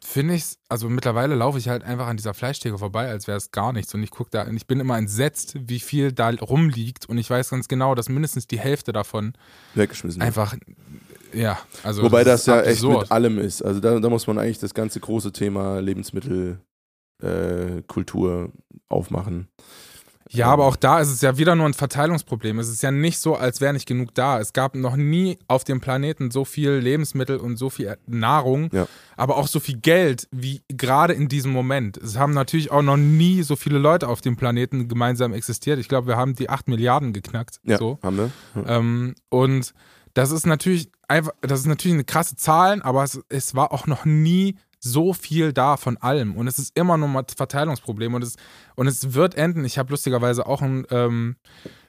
[0.00, 3.36] finde ich es, also mittlerweile laufe ich halt einfach an dieser Fleischtheke vorbei, als wäre
[3.36, 3.94] es gar nichts.
[3.94, 7.06] Und ich gucke da, und ich bin immer entsetzt, wie viel da rumliegt.
[7.06, 9.34] Und ich weiß ganz genau, dass mindestens die Hälfte davon
[9.74, 10.54] weggeschmissen einfach,
[11.36, 12.02] ja, also.
[12.02, 12.94] Wobei das, das ja absurd.
[12.94, 13.62] echt mit allem ist.
[13.62, 18.48] Also da, da, muss man eigentlich das ganze große Thema Lebensmittelkultur äh,
[18.88, 19.48] aufmachen.
[20.30, 22.58] Ja, aber auch da ist es ja wieder nur ein Verteilungsproblem.
[22.58, 24.40] Es ist ja nicht so, als wäre nicht genug da.
[24.40, 28.88] Es gab noch nie auf dem Planeten so viel Lebensmittel und so viel Nahrung, ja.
[29.16, 31.96] aber auch so viel Geld wie gerade in diesem Moment.
[31.96, 35.78] Es haben natürlich auch noch nie so viele Leute auf dem Planeten gemeinsam existiert.
[35.78, 37.60] Ich glaube, wir haben die 8 Milliarden geknackt.
[37.62, 37.98] Ja, so.
[38.02, 38.30] haben wir.
[38.56, 38.78] Ja.
[38.78, 39.74] Ähm, und
[40.14, 43.86] das ist natürlich einfach, das ist natürlich eine krasse Zahl, aber es, es war auch
[43.86, 46.36] noch nie so viel da von allem.
[46.36, 48.14] Und es ist immer nur ein Verteilungsproblem.
[48.14, 48.36] Und es,
[48.74, 49.64] und es wird enden.
[49.64, 51.36] Ich habe lustigerweise auch ein, ähm,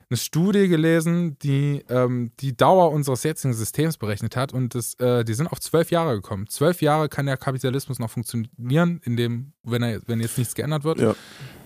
[0.09, 4.53] eine Studie gelesen, die ähm, die Dauer unseres jetzigen Systems berechnet hat.
[4.53, 6.47] Und das, äh, die sind auf zwölf Jahre gekommen.
[6.47, 10.83] Zwölf Jahre kann der Kapitalismus noch funktionieren, in dem, wenn, er, wenn jetzt nichts geändert
[10.83, 10.99] wird.
[10.99, 11.15] Ja.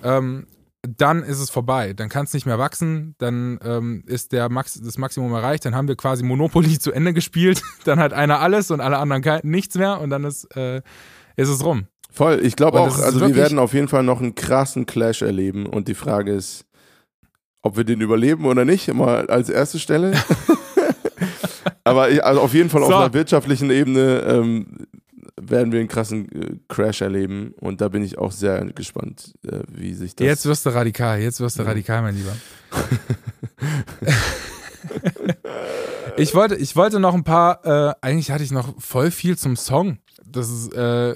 [0.04, 0.48] Ähm,
[0.82, 1.94] dann ist es vorbei.
[1.94, 3.16] Dann kann es nicht mehr wachsen.
[3.20, 5.66] Dann ähm, ist der Max das Maximum erreicht.
[5.66, 7.62] Dann haben wir quasi Monopoly zu Ende gespielt.
[7.86, 10.00] dann hat einer alles und alle anderen nichts mehr.
[10.02, 10.82] Und dann ist äh,
[11.36, 11.88] ist es rum.
[12.12, 15.66] Voll, ich glaube auch, also wir werden auf jeden Fall noch einen krassen Clash erleben
[15.66, 16.66] und die Frage ist,
[17.62, 20.12] ob wir den überleben oder nicht, immer als erste Stelle.
[21.86, 22.88] Aber ich, also auf jeden Fall so.
[22.88, 24.88] auf einer wirtschaftlichen Ebene ähm,
[25.52, 29.60] werden wir einen krassen äh, Crash erleben und da bin ich auch sehr gespannt, äh,
[29.68, 30.26] wie sich das.
[30.26, 32.36] Jetzt wirst du radikal, jetzt wirst du radikal, mein Lieber.
[36.18, 39.56] ich, wollte, ich wollte noch ein paar, äh, eigentlich hatte ich noch voll viel zum
[39.56, 40.00] Song
[40.32, 41.16] das ist äh,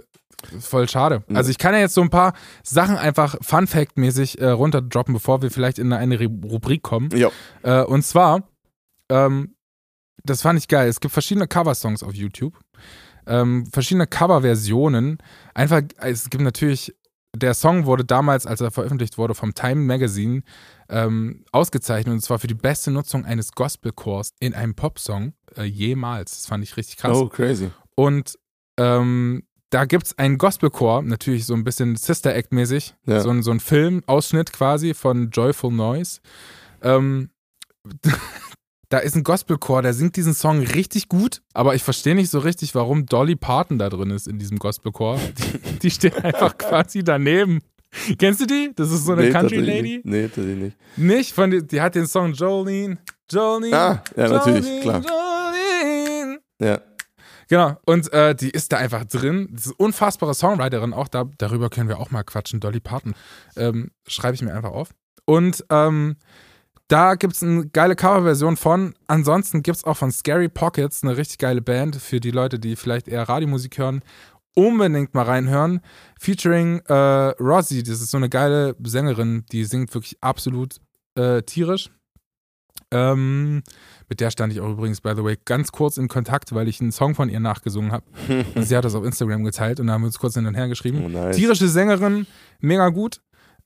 [0.59, 1.23] voll schade.
[1.33, 2.33] Also ich kann ja jetzt so ein paar
[2.63, 7.09] Sachen einfach Fun Fact mäßig äh, runterdroppen, bevor wir vielleicht in eine Rubrik kommen.
[7.15, 7.29] Ja.
[7.63, 8.47] Äh, und zwar,
[9.09, 9.55] ähm,
[10.23, 10.87] das fand ich geil.
[10.87, 12.59] Es gibt verschiedene Cover-Songs auf YouTube.
[13.27, 15.17] Ähm, verschiedene Cover-Versionen.
[15.53, 16.93] Einfach, es gibt natürlich,
[17.35, 20.43] der Song wurde damals, als er veröffentlicht wurde, vom Time Magazine
[20.89, 26.31] ähm, ausgezeichnet und zwar für die beste Nutzung eines Gospelchors in einem Popsong äh, jemals.
[26.31, 27.17] Das fand ich richtig krass.
[27.17, 27.71] Oh, crazy.
[27.95, 28.37] Und
[28.77, 33.19] ähm, da gibt es einen Gospelchor, natürlich so ein bisschen Sister Act-mäßig, ja.
[33.21, 36.21] so, ein, so ein Filmausschnitt quasi von Joyful Noise.
[36.81, 37.29] Ähm,
[38.89, 42.39] da ist ein Gospelchor, der singt diesen Song richtig gut, aber ich verstehe nicht so
[42.39, 45.19] richtig, warum Dolly Parton da drin ist in diesem Gospelchor.
[45.37, 47.61] Die, die steht einfach quasi daneben.
[48.17, 48.71] Kennst du die?
[48.75, 49.81] Das ist so eine nee, Country Lady.
[49.81, 50.05] Nicht.
[50.05, 50.77] Nee, tatsächlich nicht.
[50.97, 51.33] Nicht?
[51.33, 52.97] Von die, die hat den Song Jolene,
[53.31, 53.75] Jolene.
[53.75, 55.01] Ah, ja, Jolene, natürlich, klar.
[55.01, 56.39] Jolene.
[56.59, 56.81] Ja.
[57.47, 59.49] Genau, und äh, die ist da einfach drin.
[59.51, 62.59] Das ist eine unfassbare Songwriterin, auch da, darüber können wir auch mal quatschen.
[62.59, 63.13] Dolly Parton.
[63.55, 64.89] Ähm, Schreibe ich mir einfach auf.
[65.25, 66.17] Und ähm,
[66.87, 68.93] da gibt es eine geile Coverversion von.
[69.07, 72.75] Ansonsten gibt es auch von Scary Pockets eine richtig geile Band für die Leute, die
[72.75, 74.01] vielleicht eher Radiomusik hören.
[74.55, 75.81] Unbedingt mal reinhören.
[76.19, 80.77] Featuring äh, Rosie, das ist so eine geile Sängerin, die singt wirklich absolut
[81.15, 81.89] äh, tierisch.
[82.91, 83.63] Ähm,
[84.07, 86.79] mit der stand ich auch übrigens, by the way, ganz kurz in Kontakt, weil ich
[86.79, 88.05] einen Song von ihr nachgesungen habe.
[88.55, 90.67] sie hat das auf Instagram geteilt und da haben wir uns kurz hin und her
[90.67, 91.01] geschrieben.
[91.03, 91.35] Oh, nice.
[91.35, 92.27] Tierische Sängerin,
[92.59, 93.21] mega gut.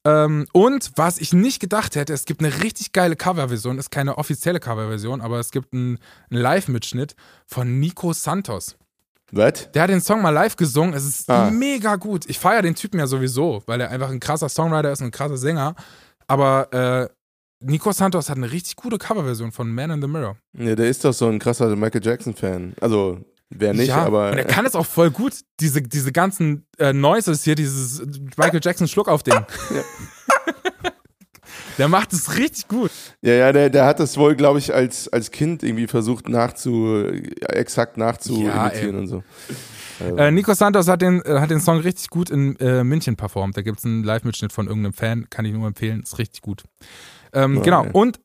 [0.09, 4.17] Ähm, und was ich nicht gedacht hätte, es gibt eine richtig geile Coverversion, ist keine
[4.17, 5.99] offizielle Coverversion, aber es gibt einen,
[6.29, 8.75] einen Live-Mitschnitt von Nico Santos.
[9.31, 9.71] Was?
[9.71, 10.93] Der hat den Song mal live gesungen.
[10.93, 11.51] Es ist ah.
[11.51, 12.27] mega gut.
[12.27, 15.11] Ich feiere den Typen ja sowieso, weil er einfach ein krasser Songwriter ist und ein
[15.11, 15.75] krasser Sänger.
[16.25, 17.09] Aber äh,
[17.59, 20.37] Nico Santos hat eine richtig gute Coverversion von Man in the Mirror.
[20.57, 22.73] Ja, der ist doch so ein krasser Michael Jackson-Fan.
[22.81, 23.19] Also,
[23.49, 24.31] wer nicht, ja, aber.
[24.31, 25.33] Und er kann es auch voll gut.
[25.59, 28.01] Diese, diese ganzen äh, Noises hier, dieses
[28.37, 29.33] Michael Jackson Schluck auf den.
[29.33, 29.45] ja.
[31.77, 32.91] Der macht es richtig gut.
[33.21, 37.05] Ja, ja, der, der hat das wohl, glaube ich, als, als Kind irgendwie versucht nachzu,
[37.39, 39.23] exakt nachzuimitieren ja, und so.
[40.17, 43.55] Äh, Nico Santos hat den, äh, hat den Song richtig gut in äh, München performt.
[43.55, 46.63] Da gibt es einen Live-Mitschnitt von irgendeinem Fan, kann ich nur empfehlen, ist richtig gut.
[47.31, 47.65] Ähm, okay.
[47.65, 47.87] Genau.
[47.93, 48.19] Und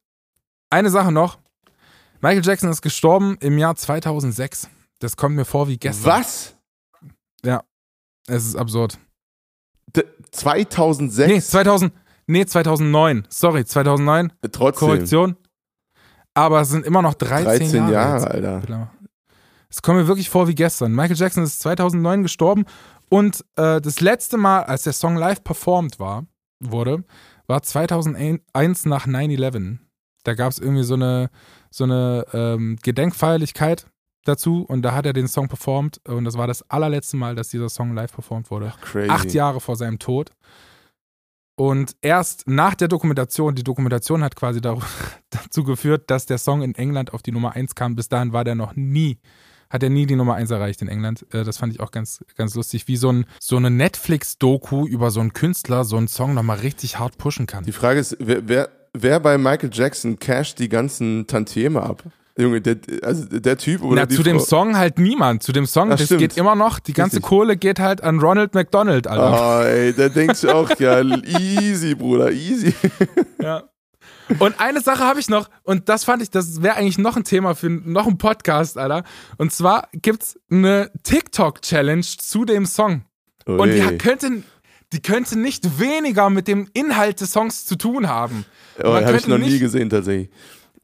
[0.70, 1.38] eine Sache noch.
[2.20, 4.68] Michael Jackson ist gestorben im Jahr 2006.
[5.00, 6.06] Das kommt mir vor wie gestern.
[6.06, 6.56] Was?
[7.44, 7.62] Ja.
[8.26, 8.98] Es ist absurd.
[9.94, 11.28] D 2006?
[11.28, 11.92] Nee, 2000,
[12.26, 13.26] nee, 2009.
[13.28, 14.32] Sorry, 2009.
[14.50, 14.88] Trotzdem.
[14.88, 15.36] Korrektion.
[16.34, 17.92] aber es sind immer noch 13, 13 Jahre.
[17.92, 18.30] Jahre.
[18.30, 18.90] Alter.
[19.68, 20.92] Es kommt mir wirklich vor wie gestern.
[20.92, 22.64] Michael Jackson ist 2009 gestorben
[23.08, 26.24] und äh, das letzte Mal, als der Song live performt war,
[26.60, 27.04] wurde,
[27.46, 29.78] war 2001 nach 9-11.
[30.24, 31.30] Da gab es irgendwie so eine,
[31.70, 33.86] so eine ähm, Gedenkfeierlichkeit
[34.24, 37.48] dazu und da hat er den Song performt und das war das allerletzte Mal, dass
[37.48, 38.72] dieser Song live performt wurde.
[38.80, 39.10] Crazy.
[39.10, 40.30] Acht Jahre vor seinem Tod.
[41.56, 44.60] Und erst nach der Dokumentation, die Dokumentation hat quasi
[45.30, 47.94] dazu geführt, dass der Song in England auf die Nummer 1 kam.
[47.94, 49.18] Bis dahin war der noch nie,
[49.70, 51.24] hat er nie die Nummer 1 erreicht in England.
[51.32, 55.12] Äh, Das fand ich auch ganz, ganz lustig, wie so, ein, so eine Netflix-Doku über
[55.12, 57.64] so einen Künstler so einen Song nochmal richtig hart pushen kann.
[57.64, 62.02] Die Frage ist, wer, wer, wer bei Michael Jackson casht die ganzen Tantieme ab?
[62.36, 64.44] Junge, der, also der Typ oder Na, die zu dem Frau?
[64.46, 65.42] Song halt niemand.
[65.44, 66.20] Zu dem Song, Ach, das stimmt.
[66.20, 66.80] geht immer noch.
[66.80, 67.28] Die ganze Richtig.
[67.28, 69.60] Kohle geht halt an Ronald McDonald, Alter.
[69.60, 72.74] Oh, ey, da denkst du auch, ja, easy, Bruder, easy.
[73.40, 73.62] Ja.
[74.38, 77.24] Und eine Sache habe ich noch, und das fand ich, das wäre eigentlich noch ein
[77.24, 79.04] Thema für noch einen Podcast, Alter.
[79.36, 83.02] Und zwar gibt's eine TikTok-Challenge zu dem Song.
[83.46, 83.98] Und die Ui.
[83.98, 84.42] könnte,
[84.92, 88.44] die könnte nicht weniger mit dem Inhalt des Songs zu tun haben.
[88.82, 90.30] oh, habe ich noch nie nicht- gesehen, tatsächlich.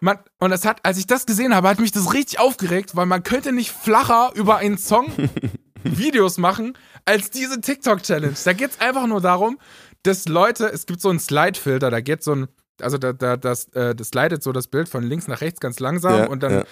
[0.00, 3.06] Man, und das hat, als ich das gesehen habe, hat mich das richtig aufgeregt, weil
[3.06, 5.12] man könnte nicht flacher über einen Song
[5.84, 8.34] Videos machen als diese TikTok-Challenge.
[8.44, 9.58] Da geht's einfach nur darum,
[10.02, 12.48] dass Leute, es gibt so einen Slide-Filter, da geht so ein,
[12.80, 15.80] also da, da, das, äh, das slidet so das Bild von links nach rechts ganz
[15.80, 16.64] langsam Ja, und dann ja.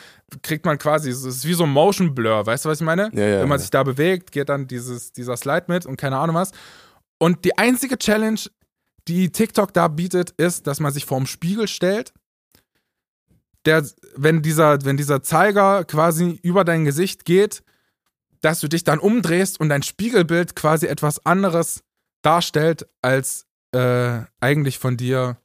[0.43, 3.11] kriegt man quasi, es ist wie so ein Motion Blur, weißt du, was ich meine?
[3.13, 6.37] Ja, Wenn man sich da bewegt, geht dann dieses, dieser Slide mit und keine Ahnung
[6.37, 6.53] was.
[7.19, 8.41] Und die einzige Challenge,
[9.07, 12.13] die TikTok da bietet, ist, dass man sich vorm Spiegel stellt.
[13.69, 13.85] Der,
[14.17, 17.63] wenn, dieser, wenn dieser Zeiger quasi über dein Gesicht geht,
[18.41, 21.83] dass du dich dann umdrehst und dein Spiegelbild quasi etwas anderes
[22.23, 25.37] darstellt, als äh, eigentlich von dir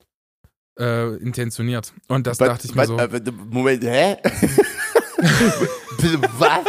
[0.80, 1.93] äh, intentioniert.
[2.07, 2.97] Und das dachte ich mir Was- so.
[2.97, 4.15] äh, Moment, hä?
[6.38, 6.63] Was?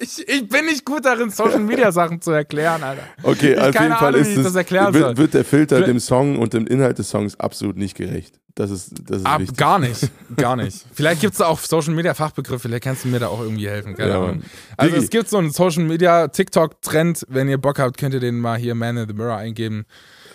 [0.00, 3.02] Ich, ich bin nicht gut darin, Social Media Sachen zu erklären, Alter.
[3.22, 5.02] Okay, Ich auf jeden Fall Ahnung, ist wie ich es, das erklären soll.
[5.02, 8.38] wird, wird der Filter dem Song und dem Inhalt des Songs absolut nicht gerecht.
[8.54, 9.56] Das ist, das ist Ab, wichtig.
[9.56, 10.84] gar nicht, gar nicht.
[10.92, 13.68] Vielleicht gibt es da auch Social Media Fachbegriffe, vielleicht kannst du mir da auch irgendwie
[13.68, 13.94] helfen.
[13.96, 14.34] Keine Ja.
[14.76, 15.04] Also Digi.
[15.04, 17.24] es gibt so einen Social Media TikTok-Trend.
[17.28, 19.84] Wenn ihr Bock habt, könnt ihr den mal hier Man in the Mirror eingeben.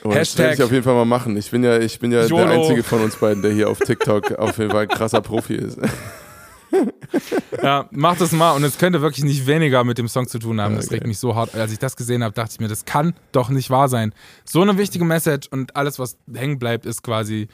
[0.05, 1.36] Oh, das werde ich auf jeden Fall mal machen.
[1.38, 4.34] Ich bin ja, ich bin ja der einzige von uns beiden, der hier auf TikTok
[4.34, 5.78] auf jeden Fall ein krasser Profi ist.
[7.62, 10.60] Ja, macht das mal und es könnte wirklich nicht weniger mit dem Song zu tun
[10.60, 10.76] haben.
[10.76, 10.96] Das Okay.
[10.96, 11.56] regt mich so hart.
[11.56, 14.14] Als ich das gesehen habe, dachte ich mir, das kann doch nicht wahr sein.
[14.44, 17.48] So eine wichtige Message und alles, was hängen bleibt, ist quasi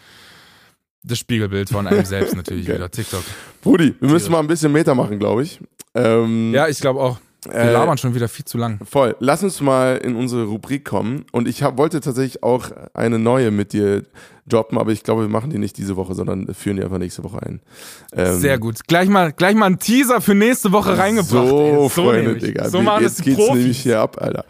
[1.04, 2.76] das Spiegelbild von einem selbst natürlich Geil.
[2.78, 2.90] wieder.
[2.92, 3.24] TikTok.
[3.62, 5.60] Brudi, wir müssen mal ein bisschen Meter machen, glaube ich.
[5.96, 7.20] Ähm, Ja, ich glaube auch.
[7.46, 8.80] Wir äh, labern schon wieder viel zu lang.
[8.86, 9.16] Voll.
[9.20, 11.26] Lass uns mal in unsere Rubrik kommen.
[11.32, 14.04] Und ich hab, wollte tatsächlich auch eine neue mit dir
[14.46, 17.24] droppen, aber ich glaube, wir machen die nicht diese Woche, sondern führen die einfach nächste
[17.24, 17.62] Woche ein.
[18.14, 18.80] Ähm, Sehr gut.
[18.88, 21.48] Gleich mal, gleich mal ein Teaser für nächste Woche reingebracht.
[21.48, 21.90] So, ey.
[21.90, 22.44] Freunde, nämlich.
[22.44, 22.70] Digga.
[22.70, 23.56] So machen Jetzt geht's Profis.
[23.56, 24.44] nämlich hier ab, Alter.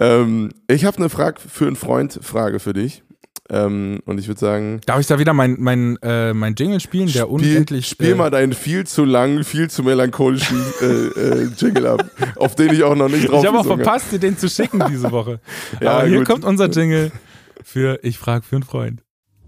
[0.00, 3.03] Ähm, ich habe eine Frage für einen Freund, Frage für dich.
[3.50, 7.06] Ähm, und ich würde sagen, Darf ich da wieder mein, mein, äh, mein Jingle spielen,
[7.06, 7.86] der spiel, unendlich.
[7.86, 12.04] spiel äh, mal deinen viel zu langen, viel zu melancholischen äh, äh, Jingle ab,
[12.36, 14.82] auf den ich auch noch nicht drauf Ich habe auch verpasst, dir den zu schicken
[14.88, 15.40] diese Woche.
[15.80, 16.28] Ja, Aber hier gut.
[16.28, 17.12] kommt unser Jingle
[17.62, 19.02] für Ich frag für einen Freund.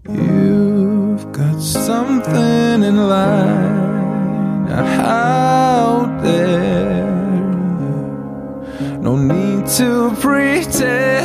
[0.07, 3.87] You've got something in line
[5.01, 7.07] out there.
[9.01, 11.17] No need to pretend.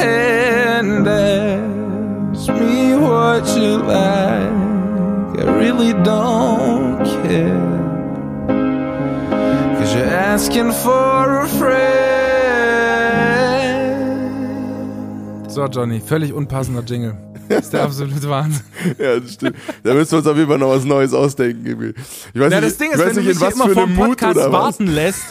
[1.04, 1.71] Me
[3.32, 4.52] what you like.
[5.40, 7.70] I really don't care.
[9.78, 11.80] Cause you're asking for a friend.
[15.50, 17.16] So, Johnny, völlig unpassender Jingle.
[17.48, 18.62] Das ist der absolute Wahnsinn.
[18.98, 19.56] Ja, das stimmt.
[19.82, 21.66] Da müssen wir uns auf jeden Fall noch was Neues ausdenken.
[21.66, 21.94] Emil.
[22.34, 25.22] Ich weiß Ja, nicht, das Ding ist, wenn du was immer vom Podcast warten lässt,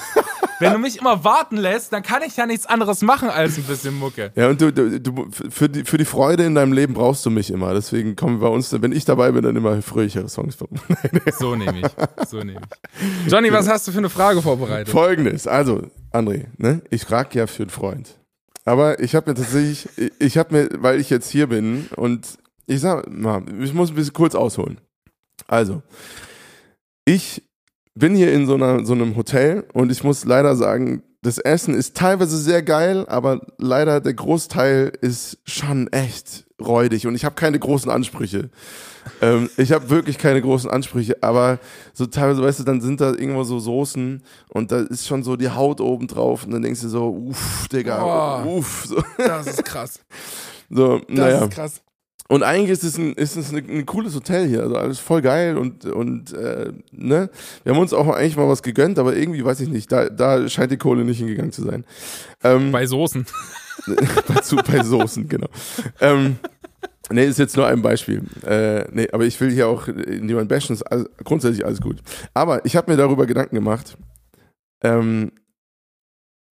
[0.61, 3.63] wenn du mich immer warten lässt, dann kann ich ja nichts anderes machen als ein
[3.63, 4.31] bisschen Mucke.
[4.35, 7.29] Ja, und du, du, du für, die, für die Freude in deinem Leben brauchst du
[7.29, 7.73] mich immer.
[7.73, 10.57] Deswegen kommen bei uns, wenn ich dabei bin, dann immer fröhlichere Songs.
[11.37, 12.27] So nehme ich.
[12.27, 13.31] So nehme ich.
[13.31, 14.89] Johnny, was hast du für eine Frage vorbereitet?
[14.89, 16.81] Folgendes, also, André, ne?
[16.89, 18.19] ich frage ja für einen Freund.
[18.65, 19.89] Aber ich habe mir tatsächlich,
[20.19, 22.37] ich habe mir, weil ich jetzt hier bin und
[22.67, 24.79] ich sag mal, ich muss ein bisschen kurz ausholen.
[25.47, 25.81] Also,
[27.05, 27.43] ich
[27.95, 31.75] bin hier in so, einer, so einem Hotel und ich muss leider sagen, das Essen
[31.75, 37.35] ist teilweise sehr geil, aber leider der Großteil ist schon echt räudig und ich habe
[37.35, 38.49] keine großen Ansprüche.
[39.21, 41.59] ähm, ich habe wirklich keine großen Ansprüche, aber
[41.93, 45.35] so teilweise, weißt du, dann sind da irgendwo so Soßen und da ist schon so
[45.35, 48.57] die Haut oben drauf und dann denkst du so, uff, Digga, Oh.
[48.57, 48.85] uff.
[48.87, 49.99] So, Das ist krass.
[50.71, 51.43] so Das naja.
[51.45, 51.81] ist krass.
[52.31, 55.21] Und eigentlich ist es ein, ist es ein, ein cooles Hotel hier, also alles voll
[55.21, 57.29] geil und, und äh, ne,
[57.63, 60.47] wir haben uns auch eigentlich mal was gegönnt, aber irgendwie weiß ich nicht, da, da
[60.47, 61.83] scheint die Kohle nicht hingegangen zu sein.
[62.41, 63.25] Ähm, Bei Soßen.
[64.27, 65.49] bei, zu, bei Soßen, genau.
[65.99, 66.37] Ähm,
[67.09, 68.23] nee, ist jetzt nur ein Beispiel.
[68.47, 71.97] Äh, nee, aber ich will hier auch niemand bashen, ist alles, grundsätzlich alles gut.
[72.33, 73.97] Aber ich habe mir darüber Gedanken gemacht,
[74.85, 75.33] ähm,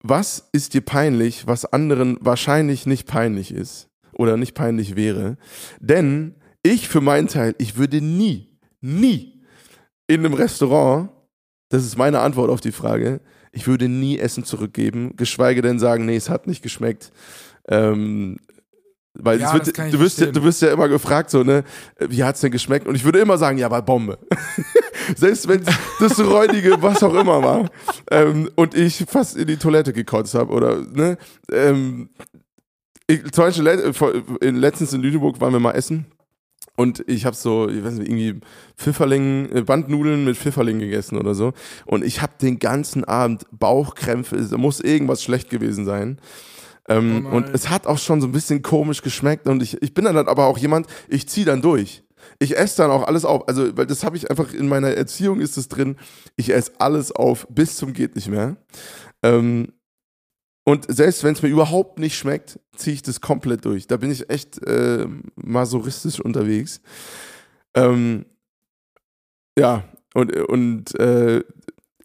[0.02, 3.88] was ist dir peinlich, was anderen wahrscheinlich nicht peinlich ist
[4.18, 5.38] oder nicht peinlich wäre?
[5.80, 9.42] Denn ich für meinen Teil, ich würde nie, nie
[10.06, 11.10] in einem Restaurant,
[11.70, 13.20] das ist meine Antwort auf die Frage,
[13.52, 17.12] ich würde nie Essen zurückgeben, geschweige denn sagen, nee, es hat nicht geschmeckt.
[17.68, 18.36] Ähm,
[19.14, 21.64] weil Ja, wird, du, wirst ja, du wirst ja immer gefragt, so, ne,
[21.98, 22.86] wie hat's denn geschmeckt?
[22.86, 24.18] Und ich würde immer sagen, ja, war Bombe.
[25.16, 25.64] Selbst wenn
[26.00, 27.70] das räudige, was auch immer war.
[28.10, 31.18] Ähm, und ich fast in die Toilette gekotzt habe oder, ne,
[31.52, 32.10] ähm,
[33.08, 33.64] ich, zum Beispiel
[34.40, 36.06] letztens in Lüneburg waren wir mal essen
[36.78, 38.40] und ich habe so, ich weiß nicht, irgendwie
[38.76, 41.52] Pfifferling, äh, Bandnudeln mit Pfifferling gegessen oder so.
[41.86, 46.20] Und ich habe den ganzen Abend Bauchkrämpfe, es muss irgendwas schlecht gewesen sein.
[46.88, 49.92] Ähm, Oh und es hat auch schon so ein bisschen komisch geschmeckt und ich, ich
[49.92, 52.04] bin dann aber auch jemand, ich ziehe dann durch.
[52.38, 53.48] Ich esse dann auch alles auf.
[53.48, 55.96] Also, weil das habe ich einfach in meiner Erziehung ist es drin.
[56.36, 58.56] Ich esse alles auf bis zum geht nicht mehr.
[59.24, 59.72] Ähm,
[60.68, 63.86] und selbst wenn es mir überhaupt nicht schmeckt, ziehe ich das komplett durch.
[63.86, 66.82] Da bin ich echt äh, masochistisch unterwegs.
[67.72, 68.26] Ähm,
[69.58, 71.42] ja, und, und äh,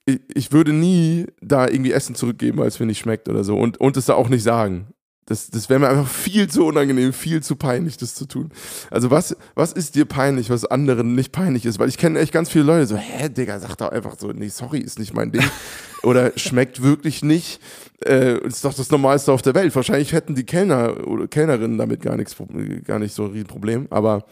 [0.05, 3.57] ich, ich würde nie da irgendwie Essen zurückgeben, weil es mir nicht schmeckt oder so.
[3.57, 4.92] Und, und es da auch nicht sagen.
[5.25, 8.51] Das, das wäre mir einfach viel zu unangenehm, viel zu peinlich, das zu tun.
[8.91, 11.79] Also was, was ist dir peinlich, was anderen nicht peinlich ist?
[11.79, 14.49] Weil ich kenne echt ganz viele Leute so, hä, Digga, sag doch einfach so, nee,
[14.49, 15.43] sorry, ist nicht mein Ding.
[16.03, 17.61] Oder schmeckt wirklich nicht.
[18.05, 19.73] Äh, ist doch das Normalste auf der Welt.
[19.73, 22.35] Wahrscheinlich hätten die Kellner oder Kellnerinnen damit gar nichts,
[22.83, 23.87] gar nicht so ein Riesenproblem.
[23.89, 24.25] Aber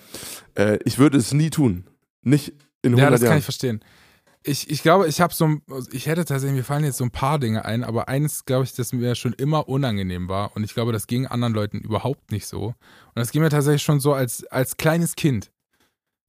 [0.56, 1.86] äh, ich würde es nie tun.
[2.24, 2.50] Nicht
[2.82, 3.38] in 100 Ja, das kann Jahren.
[3.38, 3.82] ich verstehen.
[4.44, 5.62] Ich, ich glaube, ich habe so, ein-
[5.92, 8.74] ich hätte tatsächlich, mir fallen jetzt so ein paar Dinge ein, aber eins, glaube ich,
[8.74, 12.48] das mir schon immer unangenehm war und ich glaube, das ging anderen Leuten überhaupt nicht
[12.48, 12.66] so.
[12.68, 12.76] Und
[13.16, 15.52] das ging mir tatsächlich schon so als, als kleines Kind,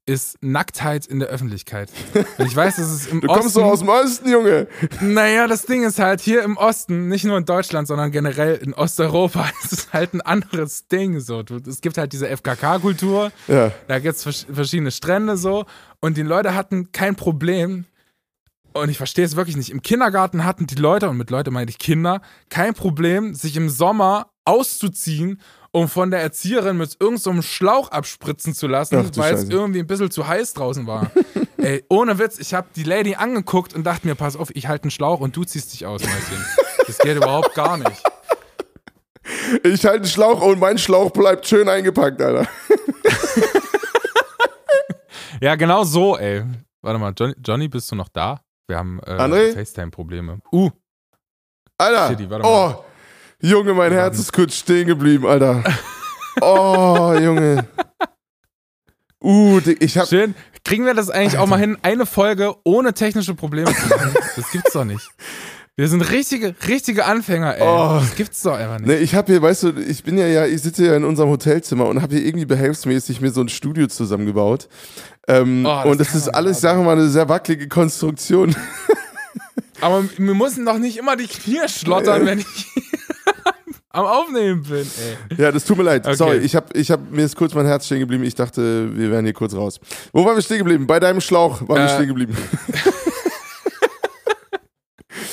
[0.04, 1.88] ist Nacktheit in der Öffentlichkeit.
[2.36, 3.40] Und ich weiß, dass es im Du Osten...
[3.40, 4.66] kommst doch aus dem Osten, Junge.
[5.00, 8.74] Naja, das Ding ist halt, hier im Osten, nicht nur in Deutschland, sondern generell in
[8.74, 11.20] Osteuropa, ist es halt ein anderes Ding.
[11.20, 11.42] So.
[11.44, 13.70] Du- Es gibt halt diese FKK-Kultur, Ja.
[13.88, 15.64] da gibt es vers verschiedene Strände so
[16.00, 17.86] und die Leute hatten kein Problem.
[18.74, 19.70] Und ich verstehe es wirklich nicht.
[19.70, 23.68] Im Kindergarten hatten die Leute, und mit Leute meine ich Kinder, kein Problem, sich im
[23.68, 29.34] Sommer auszuziehen, um von der Erzieherin mit irgendeinem so einem Schlauch abspritzen zu lassen, weil
[29.34, 31.10] es irgendwie ein bisschen zu heiß draußen war.
[31.56, 34.84] Ey, ohne Witz, ich habe die Lady angeguckt und dachte mir, pass auf, ich halte
[34.84, 36.44] einen Schlauch und du ziehst dich aus, Mäuschen.
[36.86, 38.02] Das geht überhaupt gar nicht.
[39.62, 42.48] Ich halte einen Schlauch und mein Schlauch bleibt schön eingepackt, Alter.
[45.42, 46.44] Ja, genau so, ey.
[46.82, 48.40] Warte mal, Johnny, Johnny bist du noch da?
[48.72, 49.52] Wir haben äh?
[49.52, 50.38] FaceTime-Probleme.
[50.50, 50.70] Uh,
[51.76, 52.08] Alter.
[52.08, 52.76] Shitty, warte mal.
[52.78, 52.84] oh,
[53.46, 55.62] Junge, mein Herz ist kurz stehen geblieben, Alter.
[56.40, 57.68] Oh, Junge.
[59.22, 60.08] Uh, ich hab.
[60.08, 60.34] schön.
[60.64, 64.14] Kriegen wir das eigentlich auch mal hin, eine Folge ohne technische Probleme zu machen?
[64.36, 65.06] Das gibt's doch nicht.
[65.82, 67.62] Wir sind richtige, richtige Anfänger, ey.
[67.66, 67.98] Oh.
[68.00, 68.86] Das gibt's doch einfach nicht.
[68.86, 71.28] Ne, ich habe hier, weißt du, ich bin ja, ja, ich sitze ja in unserem
[71.30, 74.68] Hotelzimmer und habe hier irgendwie behelfsmäßig mir so ein Studio zusammengebaut.
[75.26, 78.54] Ähm, Oh, das und das ist alles, sagen wir mal, eine sehr wackelige Konstruktion.
[79.80, 82.46] Aber wir müssen doch nicht immer die Knie schlottern, wenn ich
[83.90, 85.36] am Aufnehmen bin, ey.
[85.36, 86.06] Ja, das tut mir leid.
[86.06, 86.14] Okay.
[86.14, 88.22] Sorry, ich hab, ich hab, mir ist kurz mein Herz stehen geblieben.
[88.22, 89.80] Ich dachte, wir wären hier kurz raus.
[90.12, 90.86] Wo waren wir stehen geblieben?
[90.86, 91.94] Bei deinem Schlauch waren wir Äh.
[91.96, 92.36] stehen geblieben.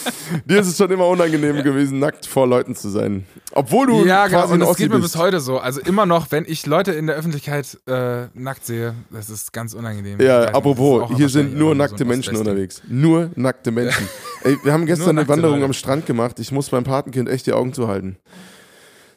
[0.46, 3.26] Dir ist es schon immer unangenehm gewesen, nackt vor Leuten zu sein.
[3.54, 4.54] Obwohl du Ja, quasi genau.
[4.54, 5.14] Und das Ossi geht mir bist.
[5.14, 5.58] bis heute so.
[5.60, 9.74] Also immer noch, wenn ich Leute in der Öffentlichkeit äh, nackt sehe, das ist ganz
[9.74, 10.20] unangenehm.
[10.20, 12.82] Weiß Ja, apropos, hier sind nur auch so nackte Menschen unterwegs.
[12.88, 14.08] Nur nackte Menschen.
[14.44, 15.66] Ey, wir haben gestern eine nackte Wanderung Leute.
[15.66, 16.40] am Strand gemacht.
[16.40, 18.18] Ich muss meinem Patenkind echt die Augen zuhalten.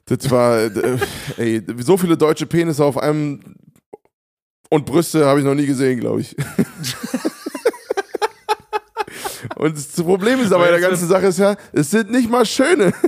[0.06, 0.98] Das war, äh,
[1.36, 3.40] ey, so viele deutsche Penisse auf einem
[4.68, 6.34] und Brüste habe ich noch nie gesehen, glaube ich.
[9.56, 12.46] Und das Problem ist aber bei der ganzen Sache ist ja, es sind nicht mal
[12.46, 12.92] schöne.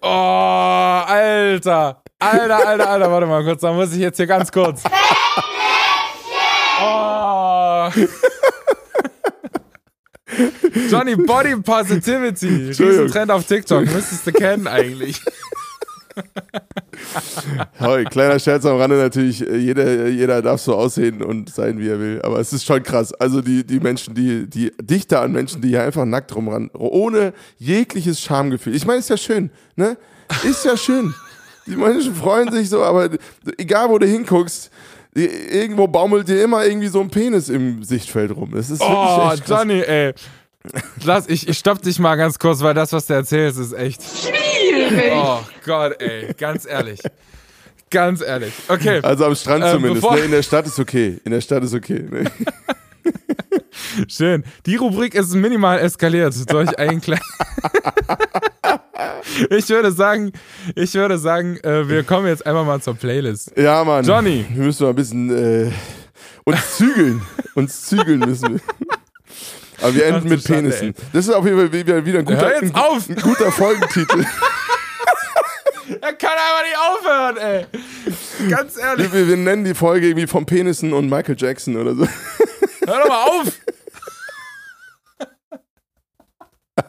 [0.00, 2.02] Oh, Alter.
[2.20, 4.82] Alter, Alter, Alter, warte mal kurz, da muss ich jetzt hier ganz kurz.
[6.80, 7.90] Oh.
[10.88, 12.68] Johnny Body Positivity.
[12.68, 13.86] Riesen Trend auf TikTok.
[13.86, 15.20] Müsstest du kennen eigentlich.
[17.78, 21.88] Hey, kleiner Scherz am Rande natürlich, äh, jeder, jeder darf so aussehen und sein, wie
[21.88, 22.20] er will.
[22.22, 23.12] Aber es ist schon krass.
[23.14, 27.32] Also die, die Menschen, die, die Dichte an Menschen, die hier einfach nackt rumrennen, ohne
[27.58, 28.74] jegliches Schamgefühl.
[28.74, 29.96] Ich meine, ist ja schön, ne?
[30.44, 31.14] Ist ja schön.
[31.66, 33.10] Die Menschen freuen sich so, aber
[33.58, 34.70] egal wo du hinguckst,
[35.14, 38.50] irgendwo baumelt dir immer irgendwie so ein Penis im Sichtfeld rum.
[38.54, 39.60] Das ist oh, echt krass.
[39.60, 40.14] Johnny, ey.
[41.04, 44.02] Lass, ich, ich stopp dich mal ganz kurz, weil das, was du erzählst, ist echt.
[44.02, 45.12] Schwierig.
[45.14, 47.00] Oh Gott, ey, ganz ehrlich.
[47.90, 48.52] Ganz ehrlich.
[48.68, 49.00] Okay.
[49.02, 50.10] Also am Strand ähm, zumindest.
[50.10, 50.18] Ne?
[50.18, 51.18] In der Stadt ist okay.
[51.24, 52.04] In der Stadt ist okay.
[52.10, 52.24] Ne?
[54.08, 54.44] Schön.
[54.66, 57.22] Die Rubrik ist minimal eskaliert durch einen kleinen.
[59.50, 60.32] ich würde sagen,
[60.74, 63.52] ich würde sagen, äh, wir kommen jetzt einfach mal zur Playlist.
[63.56, 64.04] Ja, Mann.
[64.04, 64.44] Johnny.
[64.52, 65.70] Wir müssen mal ein bisschen äh,
[66.44, 67.22] uns zügeln.
[67.54, 68.60] uns zügeln müssen wir.
[69.80, 70.88] Aber wir enden mit Schande, Penissen.
[70.88, 70.94] Ey.
[71.12, 74.20] Das ist auf jeden Fall wieder, wieder ein, guter, ein, ein guter Folgentitel.
[76.00, 77.66] er kann einfach nicht aufhören, ey.
[78.48, 79.12] Ganz ehrlich.
[79.12, 82.08] Wir, wir, nennen die Folge irgendwie vom Penissen und Michael Jackson oder so.
[82.86, 83.52] Hör doch mal auf!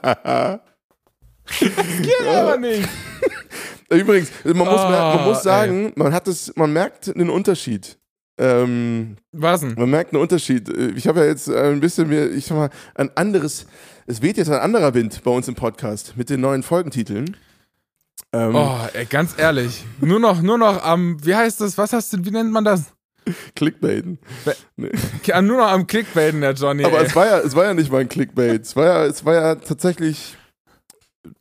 [0.02, 0.60] das
[2.02, 2.90] geht aber nicht.
[3.90, 7.99] Übrigens, man muss, oh, man muss sagen, man hat es, man merkt einen Unterschied.
[8.40, 9.74] Ähm, Was denn?
[9.74, 10.70] Man merkt einen Unterschied.
[10.70, 13.68] Ich habe ja jetzt ein bisschen mir, ich sag mal, ein anderes,
[14.08, 17.36] es weht jetzt ein anderer Wind bei uns im Podcast mit den neuen Folgentiteln.
[18.32, 19.84] Ähm, oh, ey, ganz ehrlich.
[20.00, 22.94] Nur noch, nur noch am, wie heißt das, was hast du, wie nennt man das?
[23.56, 24.20] Clickbaiten.
[24.76, 24.92] Nee.
[25.42, 26.84] Nur noch am Clickbaiten, der Johnny.
[26.84, 28.62] Aber es war, ja, es war ja nicht mal ein Clickbait.
[28.62, 30.36] Es war ja, es war ja tatsächlich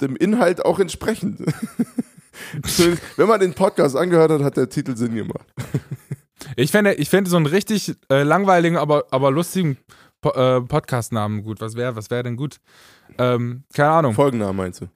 [0.00, 1.40] dem Inhalt auch entsprechend.
[3.16, 5.46] Wenn man den Podcast angehört hat, hat der Titel Sinn gemacht.
[6.56, 9.78] Ich fände, ich fände so einen richtig äh, langweiligen, aber, aber lustigen
[10.20, 11.60] po äh, Podcast-Namen gut.
[11.60, 12.56] Was wäre was wär denn gut?
[13.18, 14.14] Ähm, keine Ahnung.
[14.14, 14.86] Folgennamen meinst du?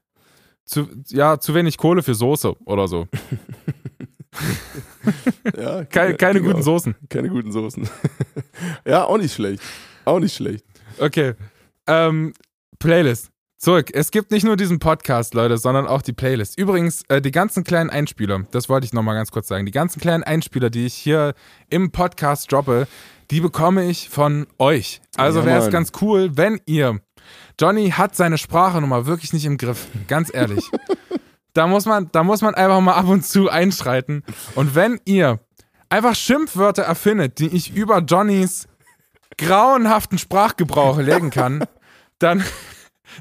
[0.65, 3.07] Zu, ja, zu wenig Kohle für Soße oder so.
[5.57, 6.53] ja, keine, keine genau.
[6.53, 6.95] guten Soßen.
[7.09, 7.89] Keine guten Soßen.
[8.87, 9.63] ja, auch nicht schlecht.
[10.05, 10.65] Auch nicht schlecht.
[10.99, 11.35] Okay.
[11.87, 12.33] Ähm,
[12.79, 13.32] Playlist.
[13.63, 13.91] Zurück.
[13.95, 16.59] Es gibt nicht nur diesen Podcast, Leute, sondern auch die Playlist.
[16.59, 20.01] Übrigens, äh, die ganzen kleinen Einspieler, das wollte ich nochmal ganz kurz sagen, die ganzen
[20.01, 21.35] kleinen Einspieler, die ich hier
[21.71, 22.89] im Podcast droppe,
[23.31, 25.01] die bekomme ich von euch.
[25.17, 26.99] Also ja, wäre es ganz cool, wenn ihr.
[27.61, 29.87] Johnny hat seine Sprachnummer wirklich nicht im Griff.
[30.09, 30.69] Ganz ehrlich.
[31.53, 34.25] da, muss man, da muss man einfach mal ab und zu einschreiten.
[34.57, 35.39] Und wenn ihr
[35.89, 38.67] einfach Schimpfwörter erfindet, die ich über Johnnys
[39.39, 41.63] grauenhaften Sprachgebrauch legen kann,
[42.19, 42.43] dann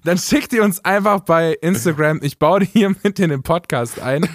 [0.04, 2.20] dann schickt ihr uns einfach bei Instagram.
[2.24, 4.28] Ich baue die hier mit in den Podcast ein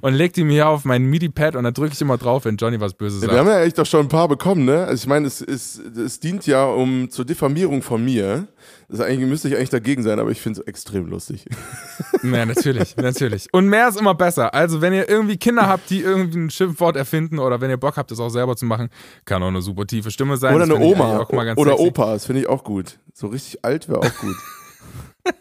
[0.00, 2.80] und legt die mir auf mein MIDI-Pad und dann drücke ich immer drauf, wenn Johnny
[2.80, 3.32] was Böses sagt.
[3.32, 4.84] Wir haben ja echt doch schon ein paar bekommen, ne?
[4.84, 8.48] Also ich meine, es, es, es dient ja um zur Diffamierung von mir.
[8.88, 11.46] Das eigentlich, müsste ich eigentlich dagegen sein, aber ich finde es extrem lustig.
[12.22, 13.52] Ja, natürlich, natürlich.
[13.52, 14.54] Und mehr ist immer besser.
[14.54, 17.96] Also, wenn ihr irgendwie Kinder habt, die irgendwie ein Schimpfwort erfinden oder wenn ihr Bock
[17.96, 18.88] habt, das auch selber zu machen,
[19.26, 20.54] kann auch eine super tiefe Stimme sein.
[20.54, 21.26] Oder eine Oma.
[21.28, 21.86] oder sexy.
[21.86, 22.98] Opa, das finde ich auch gut.
[23.12, 24.36] So richtig alt wäre auch gut.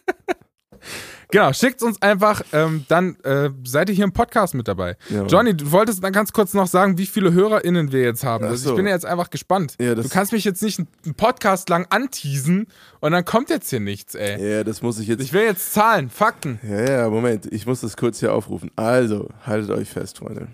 [1.34, 4.98] Genau, schickt uns einfach, ähm, dann äh, seid ihr hier im Podcast mit dabei.
[5.10, 8.46] Ja, Johnny, du wolltest dann ganz kurz noch sagen, wie viele HörerInnen wir jetzt haben.
[8.46, 9.74] Also ich bin jetzt einfach gespannt.
[9.82, 12.68] Ja, du kannst mich jetzt nicht einen Podcast lang anteasen
[13.00, 14.58] und dann kommt jetzt hier nichts, ey.
[14.58, 15.24] Ja, das muss ich jetzt.
[15.24, 16.60] Ich will jetzt Zahlen, Fakten.
[16.62, 18.70] Ja, ja, Moment, ich muss das kurz hier aufrufen.
[18.76, 20.50] Also, haltet euch fest, Freunde.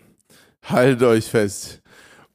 [0.64, 1.82] Haltet euch fest.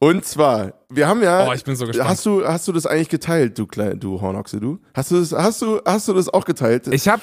[0.05, 1.49] Und zwar, wir haben ja.
[1.49, 2.11] Oh, ich bin so gespannt.
[2.11, 4.79] Hast du, hast du das eigentlich geteilt, du kleine, du Hornochse, du?
[4.93, 6.89] Hast du das, hast du, hast du das auch geteilt?
[6.89, 7.23] Ich habe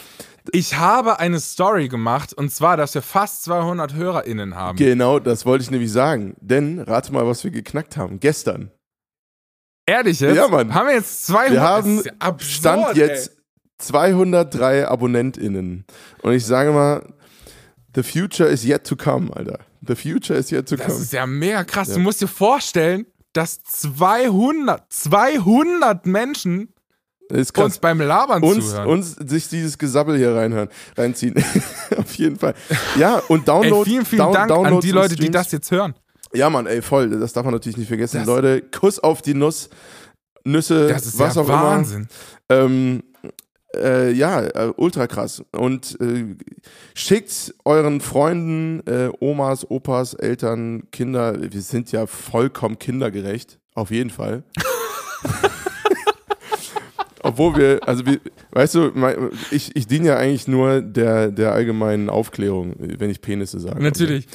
[0.51, 4.77] ich habe eine Story gemacht und zwar, dass wir fast 200 HörerInnen haben.
[4.77, 6.35] Genau, das wollte ich nämlich sagen.
[6.41, 8.19] Denn, rate mal, was wir geknackt haben.
[8.19, 8.71] Gestern.
[9.85, 10.35] Ehrlich jetzt?
[10.35, 10.73] Ja, Mann.
[10.73, 11.51] Haben wir jetzt 200?
[11.51, 13.37] Wir haben ja absurd, Stand jetzt ey.
[13.77, 15.85] 203 AbonnentInnen.
[16.23, 17.13] Und ich sage mal,
[17.93, 19.59] the future is yet to come, Alter.
[19.85, 20.87] The future is yet to come.
[20.87, 21.89] Das ist ja mega krass.
[21.89, 21.95] Ja.
[21.95, 26.73] Du musst dir vorstellen, dass 200, 200 Menschen
[27.31, 28.87] uns beim Labern uns, zuhören.
[28.87, 31.35] Uns sich dieses Gesabbel hier reinhören, reinziehen.
[31.97, 32.53] Auf jeden Fall.
[32.97, 33.89] Ja, und Download.
[33.89, 35.95] Ey, vielen, vielen Down, Dank Downloads an die Leute, die das jetzt hören.
[36.33, 37.09] Ja, Mann, ey, voll.
[37.09, 38.17] Das darf man natürlich nicht vergessen.
[38.17, 39.69] Das Leute, Kuss auf die Nuss,
[40.43, 42.07] Nüsse, das ist was ja auch Wahnsinn.
[42.49, 42.61] immer.
[42.61, 43.03] Ähm,
[43.75, 45.43] äh, ja, äh, ultra krass.
[45.51, 46.35] Und äh,
[46.93, 54.09] schickt euren Freunden, äh, Omas, Opas, Eltern, Kinder, wir sind ja vollkommen kindergerecht, auf jeden
[54.09, 54.43] Fall.
[57.23, 58.19] Obwohl wir, also wir,
[58.51, 58.91] weißt du,
[59.51, 63.81] ich, ich diene ja eigentlich nur der, der allgemeinen Aufklärung, wenn ich Penisse sage.
[63.81, 64.25] Natürlich.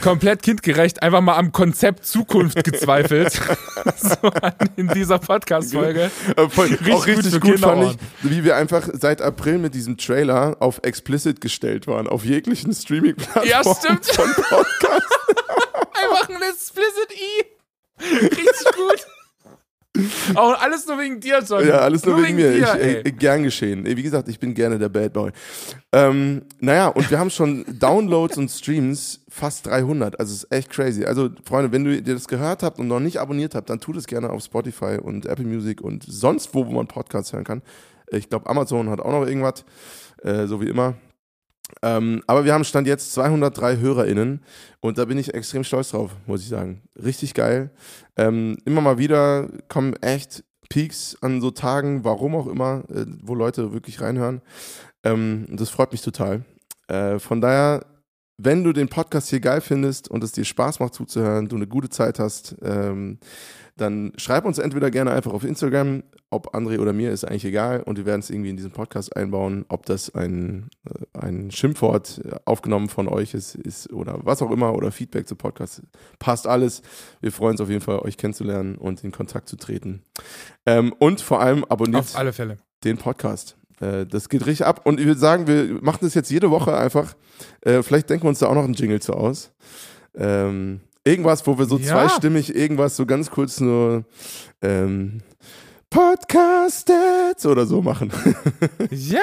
[0.00, 3.32] Komplett kindgerecht, einfach mal am Konzept Zukunft gezweifelt.
[3.96, 4.30] so
[4.76, 6.10] in dieser Podcast-Folge.
[6.36, 10.56] Richtig auch richtig gut, gut fand ich, wie wir einfach seit April mit diesem Trailer
[10.60, 14.06] auf explicit gestellt waren, auf jeglichen Streaming-Plattformen ja, stimmt.
[14.06, 15.18] von Podcasts.
[15.94, 17.44] einfach ein explicit I.
[18.00, 19.06] Richtig gut.
[20.34, 21.68] Auch alles nur wegen dir, Johnny.
[21.68, 22.52] Ja, alles nur, wegen, mir.
[22.52, 23.84] Dir, ich, ey, gern geschehen.
[23.84, 25.30] Wie gesagt, ich bin gerne der Bad Boy.
[25.92, 30.18] Ähm, naja, und wir haben schon Downloads und Streams fast 300.
[30.18, 31.04] Also ist echt crazy.
[31.04, 33.96] Also, Freunde, wenn du dir das gehört habt und noch nicht abonniert habt, dann tut
[33.96, 37.62] es gerne auf Spotify und Apple Music und sonst wo, wo man Podcasts hören kann.
[38.10, 39.64] Ich glaube, Amazon hat auch noch irgendwas,
[40.22, 40.94] äh, so wie immer.
[41.82, 44.40] Ähm, aber wir haben Stand jetzt 203 HörerInnen
[44.80, 46.82] und da bin ich extrem stolz drauf, muss ich sagen.
[47.02, 47.70] Richtig geil.
[48.16, 53.34] Ähm, immer mal wieder kommen echt Peaks an so Tagen, warum auch immer, äh, wo
[53.34, 54.42] Leute wirklich reinhören.
[55.02, 56.44] Ähm, das freut mich total.
[56.88, 57.86] Äh, von daher,
[58.36, 61.66] wenn du den Podcast hier geil findest und es dir Spaß macht zuzuhören, du eine
[61.66, 63.18] gute Zeit hast, ähm,
[63.76, 67.82] dann schreib uns entweder gerne einfach auf Instagram, ob André oder mir, ist eigentlich egal.
[67.82, 72.20] Und wir werden es irgendwie in diesen Podcast einbauen, ob das ein, äh, ein Schimpfwort
[72.24, 75.82] äh, aufgenommen von euch ist, ist oder was auch immer oder Feedback zu Podcast.
[76.18, 76.82] Passt alles.
[77.20, 80.02] Wir freuen uns auf jeden Fall, euch kennenzulernen und in Kontakt zu treten.
[80.66, 82.58] Ähm, und vor allem abonniert auf alle Fälle.
[82.84, 83.56] den Podcast.
[83.80, 84.82] Äh, das geht richtig ab.
[84.84, 87.14] Und ich würde sagen, wir machen das jetzt jede Woche einfach.
[87.62, 89.50] Äh, vielleicht denken wir uns da auch noch einen Jingle zu aus.
[90.16, 91.86] Ähm, Irgendwas, wo wir so Ja.
[91.92, 94.04] zweistimmig irgendwas so ganz kurz nur
[94.62, 95.20] ähm,
[95.90, 98.10] Podcasted oder so machen.
[98.90, 99.20] Ja,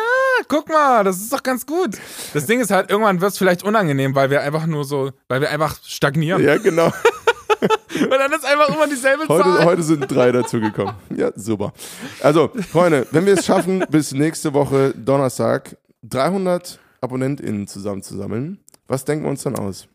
[0.47, 1.97] guck mal, das ist doch ganz gut.
[2.34, 5.41] Das Ding ist halt, irgendwann wird es vielleicht unangenehm, weil wir einfach nur so, weil
[5.41, 6.43] wir einfach stagnieren.
[6.43, 6.91] ja, genau.
[7.62, 9.66] Und dann ist einfach immer dieselbe Heute, Zahl.
[9.66, 10.95] heute sind drei dazugekommen.
[11.16, 11.74] Ja, super.
[12.22, 19.26] Also, Freunde, wenn wir es schaffen, bis nächste Woche Donnerstag 300 AbonnentInnen zusammenzusammeln, was denken
[19.26, 19.88] wir uns dann aus?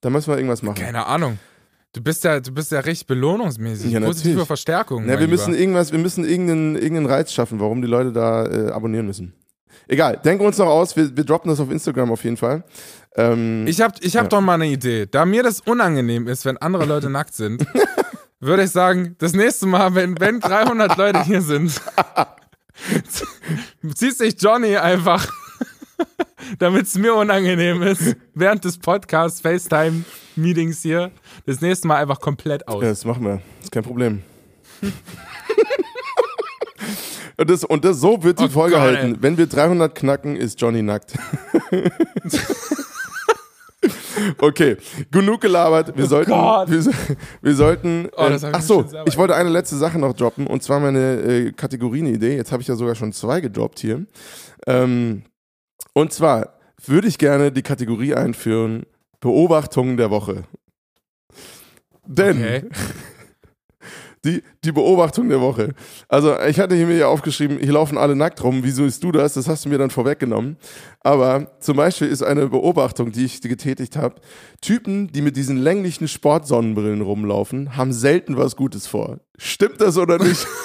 [0.00, 0.76] Da müssen wir irgendwas machen.
[0.80, 1.38] Keine Ahnung.
[1.92, 3.90] Du bist ja, du bist ja richtig belohnungsmäßig.
[3.90, 4.46] Ja, Positive natürlich.
[4.46, 5.08] Verstärkung.
[5.08, 8.70] Ja, wir müssen irgendwas, wir müssen irgendeinen, irgendeinen Reiz schaffen, warum die Leute da äh,
[8.70, 9.34] abonnieren müssen.
[9.88, 12.62] Egal, denken wir uns noch aus, wir, wir droppen das auf Instagram auf jeden Fall.
[13.16, 14.28] Ähm, Ich hab, ich hab Ja.
[14.28, 15.06] doch mal eine Idee.
[15.06, 17.66] Da mir das unangenehm ist, wenn andere Leute nackt sind,
[18.40, 21.80] würde ich sagen, das nächste Mal, wenn, wenn 300 Leute hier sind,
[23.94, 25.26] ziehst dich Johnny einfach,
[26.58, 31.10] damit es mir unangenehm ist, während des Podcasts, FaceTime-Meetings hier,
[31.46, 32.82] das nächste Mal einfach komplett aus.
[32.82, 34.22] ja, das machen wir, ist kein Problem.
[37.38, 39.14] Und, das, und das, so wird die Oh Folge Gott, halten.
[39.14, 39.16] ey.
[39.22, 41.14] Wenn wir 300 knacken, ist Johnny nackt.
[44.38, 44.76] Okay,
[45.12, 45.96] genug gelabert.
[45.96, 46.68] Wir sollten, Gott.
[46.70, 46.84] wir,
[47.40, 48.08] wir sollten.
[48.16, 51.52] Oh, ähm, ach so, ich wollte eine letzte Sache noch droppen und zwar meine äh,
[51.52, 52.34] Kategorienidee.
[52.36, 54.06] Jetzt habe ich ja sogar schon zwei gedroppt hier.
[54.66, 55.22] Ähm,
[55.92, 58.86] und zwar würde ich gerne die Kategorie einführen:
[59.20, 60.42] Beobachtungen der Woche.
[62.04, 62.62] Denn Okay.
[64.24, 65.74] die, die Beobachtung der Woche.
[66.08, 68.60] Also, ich hatte hier mir ja aufgeschrieben, hier laufen alle nackt rum.
[68.62, 69.34] Wieso ist du das?
[69.34, 70.56] Das hast du mir dann vorweggenommen.
[71.00, 74.16] Aber zum Beispiel ist eine Beobachtung, die ich getätigt habe:
[74.60, 79.20] Typen, die mit diesen länglichen Sportsonnenbrillen rumlaufen, haben selten was Gutes vor.
[79.36, 80.46] Stimmt das oder nicht?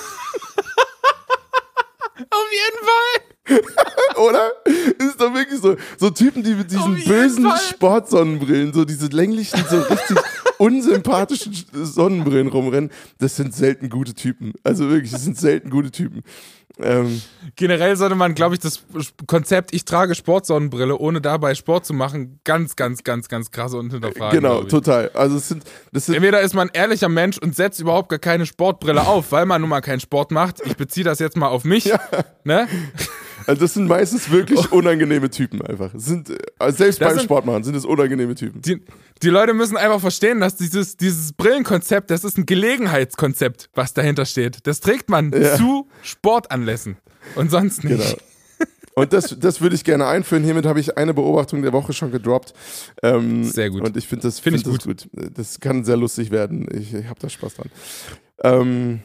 [2.29, 3.33] Auf jeden Fall!
[4.15, 4.51] oder?
[4.65, 5.75] Ist doch wirklich so.
[5.97, 7.59] So Typen, die mit diesen bösen Fall.
[7.59, 10.17] Sportsonnenbrillen, so diese länglichen, so richtig
[10.63, 14.53] unsympathischen Sonnenbrillen rumrennen, das sind selten gute Typen.
[14.63, 16.23] Also wirklich, das sind selten gute Typen.
[16.79, 17.21] Ähm,
[17.55, 18.83] Generell sollte man, glaube ich, das
[19.27, 23.91] Konzept, ich trage Sportsonnenbrille, ohne dabei Sport zu machen, ganz, ganz, ganz, ganz krass und
[23.91, 24.39] hinterfragen.
[24.39, 25.11] genau, total.
[25.13, 28.17] Also es sind, das sind Entweder ist man ein ehrlicher Mensch und setzt überhaupt gar
[28.17, 30.61] keine Sportbrille auf, weil man nun mal keinen Sport macht.
[30.65, 31.91] Ich beziehe das jetzt mal auf mich.
[32.45, 32.67] Ne?
[33.47, 35.91] Also das sind meistens wirklich unangenehme Typen einfach.
[35.95, 38.61] Sind, äh, also selbst Das beim sind- Sport machen sind es unangenehme Typen.
[38.61, 38.81] Die,
[39.21, 44.25] die Leute müssen einfach verstehen, dass dieses, dieses Brillenkonzept, das ist ein Gelegenheitskonzept, was dahinter
[44.25, 44.65] steht.
[44.67, 45.55] Das trägt man Ja.
[45.55, 46.97] zu Sportanlässen
[47.35, 47.97] und sonst nicht.
[47.99, 48.17] Genau.
[48.95, 50.43] Und das, das würde ich gerne einführen.
[50.43, 52.53] Hiermit habe ich eine Beobachtung der Woche schon gedroppt.
[53.01, 53.81] Ähm, Sehr gut.
[53.81, 55.09] Und ich finde das, Find find das gut.
[55.35, 56.67] Das kann sehr lustig werden.
[56.71, 57.69] Ich, ich habe da Spaß dran.
[58.43, 58.99] Ähm,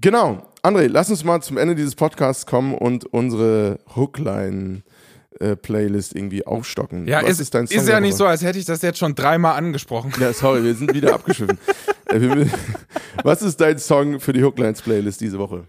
[0.00, 0.42] genau.
[0.62, 7.06] André, lass uns mal zum Ende dieses Podcasts kommen und unsere Hookline-Playlist irgendwie aufstocken.
[7.06, 9.14] Ja, ist, ist dein Song ist ja nicht so, als hätte ich das jetzt schon
[9.14, 10.12] dreimal angesprochen.
[10.20, 11.58] Ja, sorry, wir sind wieder abgeschwiffen.
[12.06, 12.46] Äh,
[13.22, 15.68] Was ist dein Song für die Hooklines-Playlist diese Woche?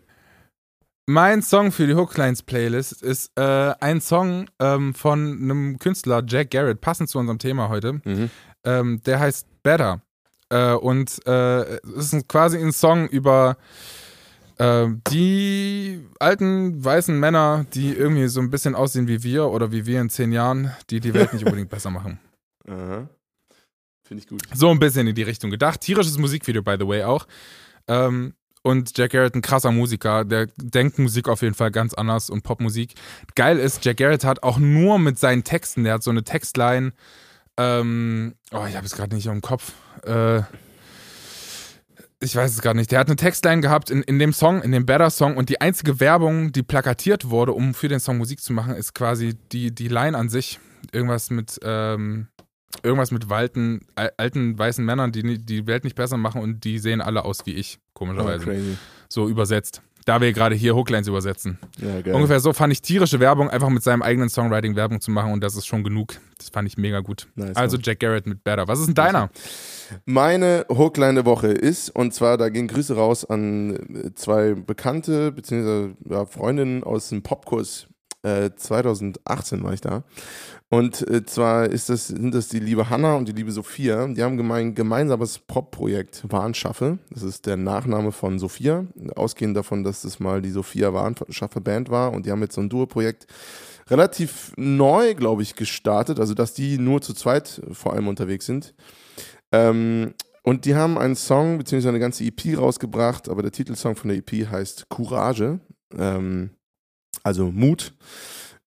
[1.12, 6.52] Mein Song für die Hooklines Playlist ist äh, ein Song ähm, von einem Künstler, Jack
[6.52, 7.94] Garrett, passend zu unserem Thema heute.
[7.94, 8.30] Mhm.
[8.64, 10.04] Ähm, der heißt Better.
[10.50, 13.58] Äh, und äh, es ist quasi ein Song über
[14.60, 19.86] äh, die alten weißen Männer, die irgendwie so ein bisschen aussehen wie wir oder wie
[19.86, 22.20] wir in zehn Jahren, die die Welt nicht unbedingt besser machen.
[22.68, 23.10] Aha.
[24.04, 24.44] Finde ich gut.
[24.54, 25.82] So ein bisschen in die Richtung gedacht.
[25.82, 27.28] Tierisches Musikvideo, by the way, auch.
[27.88, 32.30] Ähm, und Jack Garrett, ein krasser Musiker, der denkt Musik auf jeden Fall ganz anders
[32.30, 32.96] und Popmusik.
[33.36, 36.92] Geil ist, Jack Garrett hat auch nur mit seinen Texten, der hat so eine Textline,
[37.58, 39.74] ähm, oh, ich habe es gerade nicht im Kopf.
[40.04, 40.42] Äh,
[42.22, 42.92] ich weiß es gar nicht.
[42.92, 45.62] Der hat eine Textline gehabt in, in dem Song, in dem Better Song und die
[45.62, 49.74] einzige Werbung, die plakatiert wurde, um für den Song Musik zu machen, ist quasi die,
[49.74, 50.60] die Line an sich.
[50.92, 52.28] Irgendwas mit, ähm,
[52.84, 57.02] irgendwas mit alten, alten weißen Männern, die die Welt nicht besser machen und die sehen
[57.02, 58.50] alle aus wie ich, komischerweise.
[58.50, 58.78] Oh,
[59.10, 61.58] so übersetzt da wir gerade hier Hooklines übersetzen.
[61.78, 65.32] Ja, Ungefähr so fand ich tierische Werbung, einfach mit seinem eigenen Songwriting Werbung zu machen
[65.32, 66.16] und das ist schon genug.
[66.38, 67.28] Das fand ich mega gut.
[67.36, 68.68] Nice, also Jack Garrett mit Better.
[68.68, 69.30] Was ist denn deiner?
[70.06, 75.96] Meine Hookline der Woche ist, und zwar, da gehen Grüße raus an zwei Bekannte, beziehungsweise
[76.10, 77.88] ja, Freundinnen aus dem Popkurs.
[78.22, 80.04] Äh, 2018 war ich da.
[80.70, 84.08] Und äh, zwar ist das, sind das die liebe Hanna und die liebe Sophia.
[84.08, 87.00] Die haben gemein, gemeinsames Pop-Projekt Warnschaffe.
[87.10, 88.86] Das ist der Nachname von Sophia.
[89.16, 92.12] Ausgehend davon, dass das mal die Sophia Warnschaffe Band war.
[92.12, 93.26] Und die haben jetzt so ein Duo-Projekt
[93.90, 96.20] relativ neu, glaube ich, gestartet.
[96.20, 98.76] Also, dass die nur zu zweit vor allem unterwegs sind.
[99.52, 100.14] Ähm,
[100.44, 103.30] und die haben einen Song, beziehungsweise eine ganze EP rausgebracht.
[103.30, 105.62] Aber der Titelsong von der EP heißt Courage.
[105.98, 106.52] Ähm,
[107.24, 107.94] also Mut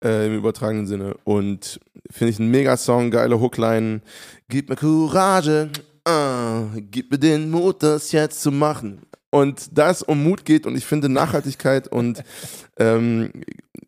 [0.02, 1.14] äh, im übertragenen Sinne.
[1.24, 1.80] Und
[2.10, 4.00] finde ich ein mega Song, geile Hookline.
[4.48, 5.70] Gib mir Courage,
[6.08, 9.02] uh, gib mir den Mut, das jetzt zu machen.
[9.30, 12.22] Und da es um Mut geht und ich finde Nachhaltigkeit und
[12.78, 13.30] ähm,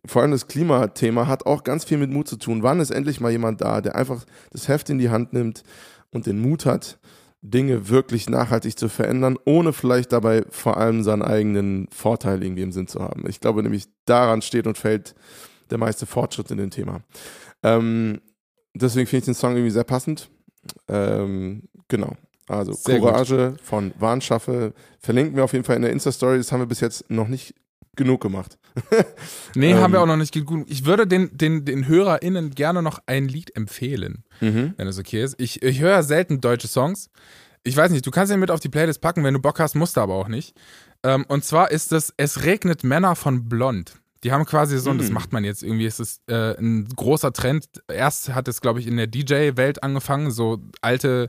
[0.07, 2.63] vor allem das Klimathema hat auch ganz viel mit Mut zu tun.
[2.63, 5.63] Wann ist endlich mal jemand da, der einfach das Heft in die Hand nimmt
[6.13, 6.99] und den Mut hat,
[7.47, 12.73] Dinge wirklich nachhaltig zu verändern, ohne vielleicht dabei vor allem seinen eigenen Vorteil irgendwie im
[12.73, 13.25] Sinn zu haben.
[13.29, 15.15] Ich glaube nämlich, daran steht und fällt
[15.71, 17.03] der meiste Fortschritt in dem Thema.
[17.63, 18.23] Ähm,
[18.73, 20.31] deswegen finde ich den Song irgendwie sehr passend.
[20.89, 22.17] Ähm, genau.
[22.49, 23.61] Also sehr Courage gut.
[23.61, 26.39] von Warnschaffe verlinken wir auf jeden Fall in der Insta-Story.
[26.39, 27.55] Das haben wir bis jetzt noch nicht
[27.97, 28.59] genug gemacht.
[29.55, 30.67] nee, ähm, haben wir ähm, auch noch nicht genug.
[30.69, 34.75] Ich würde den, den, den HörerInnen gerne noch ein Lied empfehlen, mhm.
[34.77, 35.35] wenn es okay ist.
[35.39, 37.11] Ich, ich höre selten deutsche Songs.
[37.63, 39.75] Ich weiß nicht, du kannst ihn mit auf die Playlist packen, wenn du Bock hast,
[39.75, 40.55] musst du aber auch nicht.
[41.03, 43.95] Ähm, und zwar ist es Es regnet Männer von Blond.
[44.25, 45.15] Die haben quasi so, und das hm.
[45.15, 47.67] macht man jetzt irgendwie, es ist äh, ein großer Trend.
[47.89, 51.29] Erst hat es, glaube ich, in der DJ-Welt angefangen, so alte,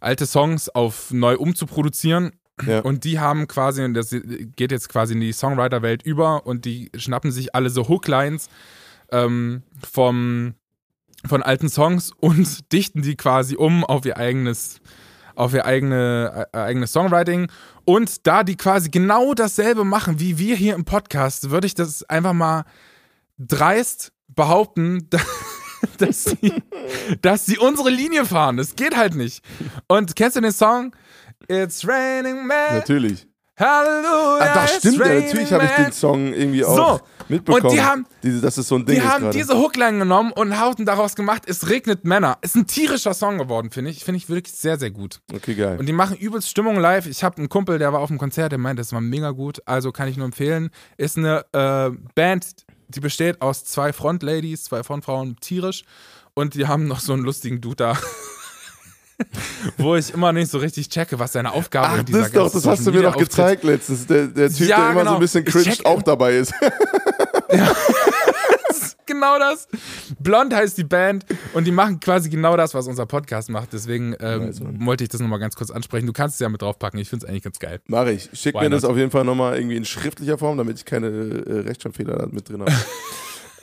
[0.00, 2.32] alte Songs auf neu umzuproduzieren.
[2.66, 2.80] Ja.
[2.80, 6.90] Und die haben quasi, und das geht jetzt quasi in die Songwriter-Welt über und die
[6.96, 8.48] schnappen sich alle so Hooklines
[9.10, 10.54] ähm, vom,
[11.26, 14.80] von alten Songs und dichten die quasi um auf ihr eigenes
[15.34, 17.50] auf ihr eigene, äh, eigenes Songwriting.
[17.86, 22.02] Und da die quasi genau dasselbe machen wie wir hier im Podcast, würde ich das
[22.04, 22.64] einfach mal
[23.38, 25.08] dreist behaupten,
[25.98, 26.62] dass sie,
[27.22, 28.56] dass sie unsere Linie fahren.
[28.56, 29.44] Das geht halt nicht.
[29.88, 30.94] Und kennst du den Song?
[31.48, 32.74] It's raining man.
[32.74, 33.26] Natürlich.
[33.58, 34.38] Halleluja.
[34.40, 35.20] Ah, doch, stimmt ja.
[35.20, 37.66] Natürlich habe ich den Song irgendwie auch so, mitbekommen.
[37.66, 40.58] Und die haben, diese, das ist so ein Ding die haben diese Hookline genommen und
[40.58, 42.38] haben daraus gemacht, es regnet Männer.
[42.40, 44.04] Ist ein tierischer Song geworden, finde ich.
[44.04, 45.20] Finde ich wirklich sehr, sehr gut.
[45.32, 45.78] Okay, geil.
[45.78, 47.06] Und die machen übelst Stimmung live.
[47.06, 49.60] Ich habe einen Kumpel, der war auf dem Konzert, der meint, das war mega gut.
[49.66, 50.70] Also kann ich nur empfehlen.
[50.96, 52.46] Ist eine äh, Band,
[52.88, 55.84] die besteht aus zwei Frontladies, zwei Frontfrauen, tierisch.
[56.34, 57.98] Und die haben noch so einen lustigen Dude da.
[59.78, 62.52] wo ich immer nicht so richtig checke, was seine Aufgabe Ach, in dieser das doch,
[62.52, 64.06] das hast du mir doch gezeigt letztens.
[64.06, 65.10] Der, der Typ, ja, der immer genau.
[65.10, 66.52] so ein bisschen cringe auch dabei ist.
[67.52, 67.74] ja.
[69.06, 69.68] genau das.
[70.18, 73.72] Blond heißt die Band und die machen quasi genau das, was unser Podcast macht.
[73.72, 76.06] Deswegen ähm, nice, wollte ich das nochmal ganz kurz ansprechen.
[76.06, 76.98] Du kannst es ja mit draufpacken.
[76.98, 77.80] Ich finde es eigentlich ganz geil.
[77.86, 78.30] Mach ich.
[78.32, 78.78] Schick Why mir not?
[78.78, 82.48] das auf jeden Fall nochmal irgendwie in schriftlicher Form, damit ich keine äh, Rechtschreibfehler mit
[82.48, 82.72] drin habe.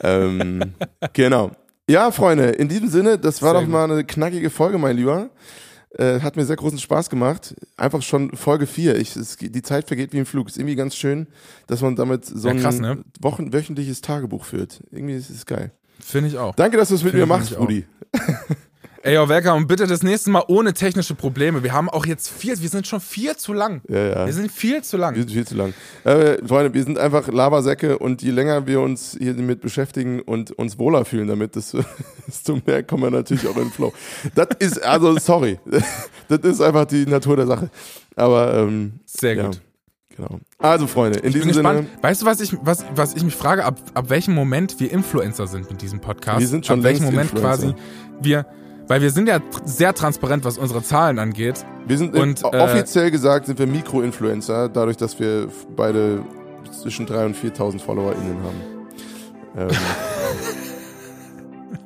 [0.00, 0.74] ähm,
[1.12, 1.52] genau.
[1.90, 5.30] Ja, Freunde, in diesem Sinne, das war sehr doch mal eine knackige Folge, mein Lieber.
[5.98, 7.56] Äh, hat mir sehr großen Spaß gemacht.
[7.76, 8.94] Einfach schon Folge 4.
[8.96, 10.46] Ich, es, die Zeit vergeht wie im Flug.
[10.46, 11.26] Ist irgendwie ganz schön,
[11.66, 13.04] dass man damit so ja, krass, ein ne?
[13.20, 14.84] Wochen, wöchentliches Tagebuch führt.
[14.92, 15.72] Irgendwie ist es geil.
[15.98, 16.54] Finde ich auch.
[16.54, 17.84] Danke, dass du es mit Find mir machst, Rudi.
[19.02, 21.62] Ey, oh, Werker, und bitte das nächste Mal ohne technische Probleme.
[21.62, 23.80] Wir haben auch jetzt viel, wir sind schon viel zu lang.
[23.88, 24.26] Ja, ja.
[24.26, 25.14] Wir sind viel zu lang.
[25.14, 25.72] Wir sind viel zu lang.
[26.04, 30.50] Äh, Freunde, wir sind einfach Labersäcke und je länger wir uns hier damit beschäftigen und
[30.50, 31.82] uns wohler fühlen damit, desto,
[32.26, 33.94] desto mehr kommen wir natürlich auch in den Flow.
[34.34, 35.58] Das ist, also, sorry.
[36.28, 37.70] das ist einfach die Natur der Sache.
[38.16, 39.54] Aber, ähm, Sehr gut.
[39.54, 39.60] Ja.
[40.16, 40.40] Genau.
[40.58, 41.86] Also, Freunde, in ich diesem Sinne.
[42.02, 45.46] Weißt du, was ich, was, was ich mich frage, ab, ab welchem Moment wir Influencer
[45.46, 46.40] sind mit diesem Podcast?
[46.40, 47.72] Wir sind schon ab welchem Moment Influencer.
[47.72, 47.74] quasi
[48.20, 48.44] wir
[48.90, 51.64] weil wir sind ja sehr transparent, was unsere Zahlen angeht.
[51.86, 55.46] Wir sind und, äh, offiziell gesagt sind wir Mikroinfluencer, dadurch, dass wir
[55.76, 56.24] beide
[56.72, 58.60] zwischen 3.000 und 4.000 FollowerInnen haben.
[59.56, 59.68] Ähm.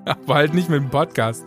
[0.25, 1.45] Aber halt nicht mit dem Podcast.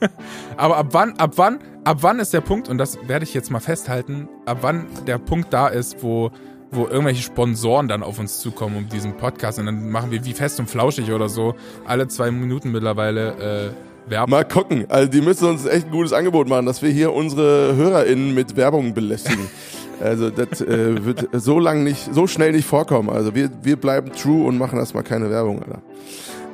[0.56, 3.50] Aber ab wann, ab wann, ab wann ist der Punkt, und das werde ich jetzt
[3.50, 6.30] mal festhalten, ab wann der Punkt da ist, wo,
[6.70, 10.32] wo irgendwelche Sponsoren dann auf uns zukommen um diesen Podcast und dann machen wir wie
[10.32, 11.54] fest und flauschig oder so
[11.84, 14.30] alle zwei Minuten mittlerweile äh, Werbung.
[14.30, 14.86] Mal gucken.
[14.88, 18.56] Also die müssen uns echt ein gutes Angebot machen, dass wir hier unsere HörerInnen mit
[18.56, 19.48] Werbung belästigen.
[19.98, 23.08] Also das äh, wird so lang nicht, so schnell nicht vorkommen.
[23.08, 25.80] Also wir, wir bleiben true und machen erstmal keine Werbung, Alter.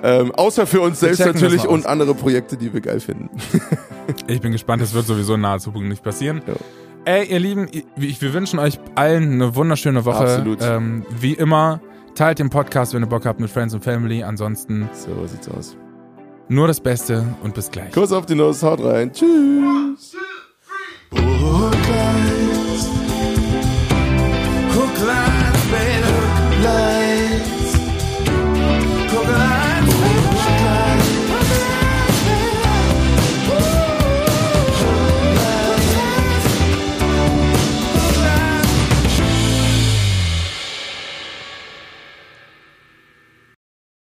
[0.05, 3.31] Ähm, außer für uns selbst natürlich und andere Projekte, die wir geil finden.
[4.27, 6.43] Ich bin gespannt, das wird sowieso in naher Zukunft nicht passieren.
[6.47, 6.55] Ja.
[7.05, 10.25] Ey, ihr Lieben, wir wünschen euch allen eine wunderschöne Woche.
[10.25, 10.59] Absolut.
[10.61, 11.81] Ähm, wie immer,
[12.15, 14.23] teilt den Podcast, wenn ihr Bock habt, mit Friends und Family.
[14.23, 15.77] Ansonsten So sieht's aus.
[16.53, 17.93] Nur das Beste und bis gleich.
[17.93, 19.13] Kuss auf die Nuss, haut rein.
[19.13, 20.17] Tschüss.
[24.75, 25.32] Hook line.